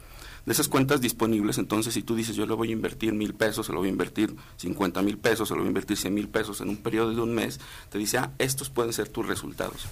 [0.47, 3.67] de esas cuentas disponibles, entonces si tú dices yo le voy a invertir mil pesos,
[3.67, 6.29] se lo voy a invertir cincuenta mil pesos, se lo voy a invertir cien mil
[6.29, 9.87] pesos en un periodo de un mes, te dice, ah, estos pueden ser tus resultados.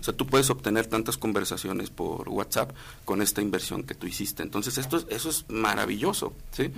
[0.00, 2.72] O sea, tú puedes obtener tantas conversaciones por WhatsApp
[3.04, 4.42] con esta inversión que tú hiciste.
[4.42, 6.34] Entonces, esto es, eso es maravilloso.
[6.52, 6.70] ¿sí?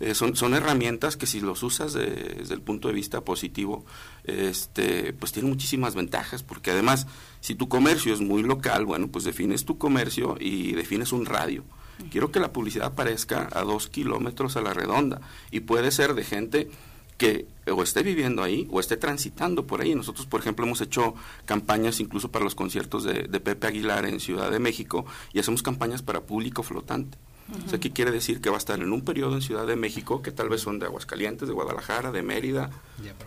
[0.00, 3.84] Eh, son, son herramientas que si los usas desde el punto de vista positivo,
[4.24, 7.06] este, pues tienen muchísimas ventajas, porque además,
[7.40, 11.64] si tu comercio es muy local, bueno, pues defines tu comercio y defines un radio.
[12.10, 15.20] Quiero que la publicidad aparezca a dos kilómetros a la redonda
[15.50, 16.70] y puede ser de gente
[17.16, 19.94] que o esté viviendo ahí o esté transitando por ahí.
[19.94, 21.14] Nosotros, por ejemplo, hemos hecho
[21.44, 25.62] campañas incluso para los conciertos de, de Pepe Aguilar en Ciudad de México y hacemos
[25.62, 27.18] campañas para público flotante.
[27.66, 28.40] O sea, ¿qué quiere decir?
[28.40, 30.78] Que va a estar en un periodo en Ciudad de México, que tal vez son
[30.78, 32.70] de Aguascalientes, de Guadalajara, de Mérida,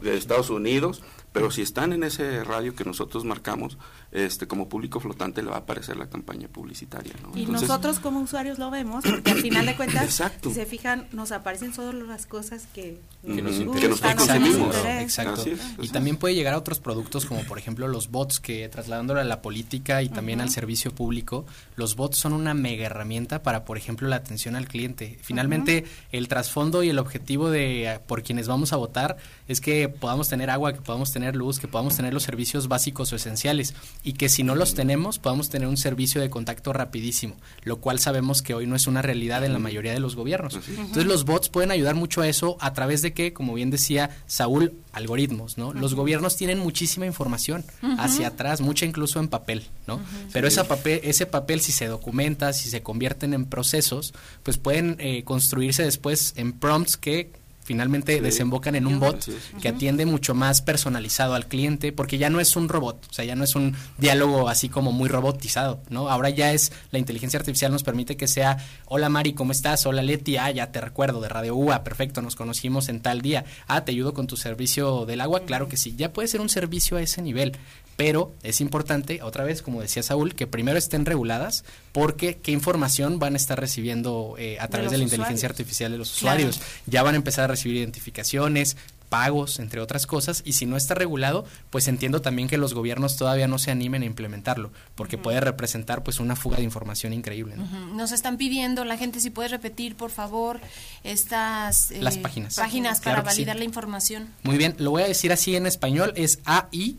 [0.02, 1.04] de Estados Unidos,
[1.36, 3.78] pero si están en ese radio que nosotros marcamos,
[4.14, 7.12] este como público flotante le va a aparecer la campaña publicitaria.
[7.36, 11.34] Y nosotros como usuarios lo vemos, porque al final de cuentas, si se fijan, nos
[11.34, 15.44] aparecen solo las cosas que, nos, gustan, que Exacto.
[15.82, 19.26] y también puede llegar a otros productos como por ejemplo los bots, que trasladándolo a
[19.26, 23.78] la política y también al servicio público, los bots son una mega herramienta para, por
[23.78, 25.20] ejemplo, la atención al cliente.
[25.22, 25.84] Finalmente,
[26.14, 29.18] el trasfondo y el objetivo de por quienes vamos a votar
[29.48, 33.12] es que podamos tener agua, que podamos tener luz, que podamos tener los servicios básicos
[33.14, 33.74] o esenciales
[34.04, 38.00] y que si no los tenemos podamos tener un servicio de contacto rapidísimo, lo cual
[38.00, 40.60] sabemos que hoy no es una realidad en la mayoría de los gobiernos.
[40.68, 44.10] Entonces los bots pueden ayudar mucho a eso a través de que, como bien decía
[44.28, 45.74] Saúl, algoritmos, ¿no?
[45.74, 47.64] Los gobiernos tienen muchísima información
[47.98, 50.00] hacia atrás, mucha incluso en papel, ¿no?
[50.32, 54.96] Pero esa papel, ese papel si se documenta, si se convierten en procesos, pues pueden
[55.00, 57.32] eh, construirse después en prompts que
[57.66, 59.28] finalmente desembocan en un bot
[59.60, 63.26] que atiende mucho más personalizado al cliente, porque ya no es un robot, o sea,
[63.26, 66.08] ya no es un diálogo así como muy robotizado, ¿no?
[66.08, 69.88] Ahora ya es, la inteligencia artificial nos permite que sea, hola Mari, ¿cómo estás?
[69.88, 73.46] Hola Leti, ah, ya te recuerdo de Radio UA, perfecto, nos conocimos en tal día,
[73.68, 76.50] ah, te ayudo con tu servicio del agua, claro que sí, ya puede ser un
[76.50, 77.58] servicio a ese nivel,
[77.96, 83.20] pero es importante, otra vez, como decía Saúl, que primero estén reguladas porque qué información
[83.20, 86.60] van a estar recibiendo eh, a través de, la inteligencia artificial de los usuarios.
[86.88, 88.76] Ya van a empezar a recibir identificaciones,
[89.08, 93.16] pagos, entre otras cosas, y si no está regulado, pues entiendo también que los gobiernos
[93.16, 97.56] todavía no se animen a implementarlo, porque puede representar pues una fuga de información increíble.
[97.94, 100.60] Nos están pidiendo, la gente si puede repetir, por favor,
[101.04, 102.56] estas Las eh, páginas.
[102.56, 104.28] Páginas para validar la información.
[104.44, 106.98] Muy bien, lo voy a decir así en español, es AI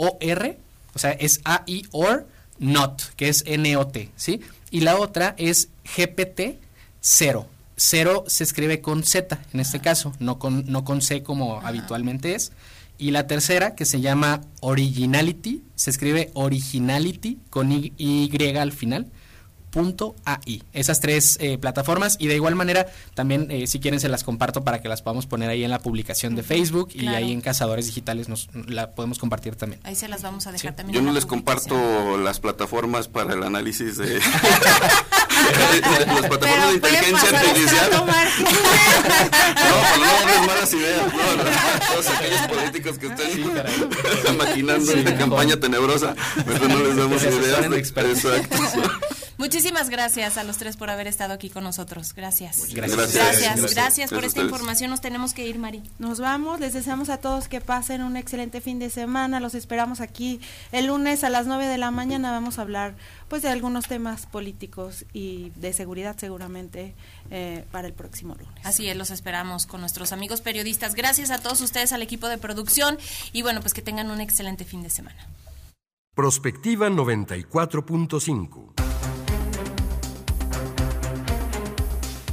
[0.00, 0.58] o-R,
[0.94, 2.26] o sea, es A-I or
[2.58, 4.40] not, que es N-O-T, ¿sí?
[4.70, 7.46] Y la otra es GPT-0.
[7.76, 12.34] 0 se escribe con Z en este caso, no con, no con C como habitualmente
[12.34, 12.52] es.
[12.98, 19.06] Y la tercera, que se llama Originality, se escribe Originality con y, y al final.
[20.24, 20.62] AI.
[20.72, 24.64] Esas tres eh, plataformas y de igual manera también eh, si quieren se las comparto
[24.64, 27.86] para que las podamos poner ahí en la publicación de Facebook y ahí en Cazadores
[27.86, 29.80] Digitales nos la podemos compartir también.
[29.84, 30.94] Ahí se las vamos a dejar también.
[30.94, 34.20] Yo no les comparto las plataformas para el análisis de
[36.06, 37.90] las plataformas de inteligencia artificial.
[37.92, 38.20] no, pues
[39.98, 46.14] no darles malas ideas, no, todos aquellos políticos que estén maquinando esta campaña tenebrosa,
[46.46, 48.56] mejor no les damos ideas de Exacto.
[49.40, 52.12] Muchísimas gracias a los tres por haber estado aquí con nosotros.
[52.12, 52.74] Gracias.
[52.74, 53.14] Gracias.
[53.14, 54.90] Gracias, gracias, por esta información.
[54.90, 55.82] Nos tenemos que ir, Mari.
[55.98, 56.60] Nos vamos.
[56.60, 59.40] Les deseamos a todos que pasen un excelente fin de semana.
[59.40, 62.32] Los esperamos aquí el lunes a las 9 de la mañana.
[62.32, 62.96] Vamos a hablar
[63.28, 66.94] pues de algunos temas políticos y de seguridad seguramente
[67.30, 68.60] eh, para el próximo lunes.
[68.62, 70.94] Así es, los esperamos con nuestros amigos periodistas.
[70.94, 72.98] Gracias a todos ustedes, al equipo de producción
[73.32, 75.26] y bueno, pues que tengan un excelente fin de semana.
[76.14, 78.99] Prospectiva 94.5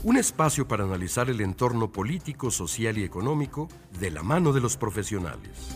[0.08, 3.68] Un espacio para analizar el entorno político, social y económico
[4.00, 5.76] de la mano de los profesionales.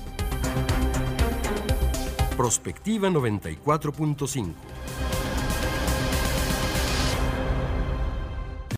[2.38, 4.54] Prospectiva 94.5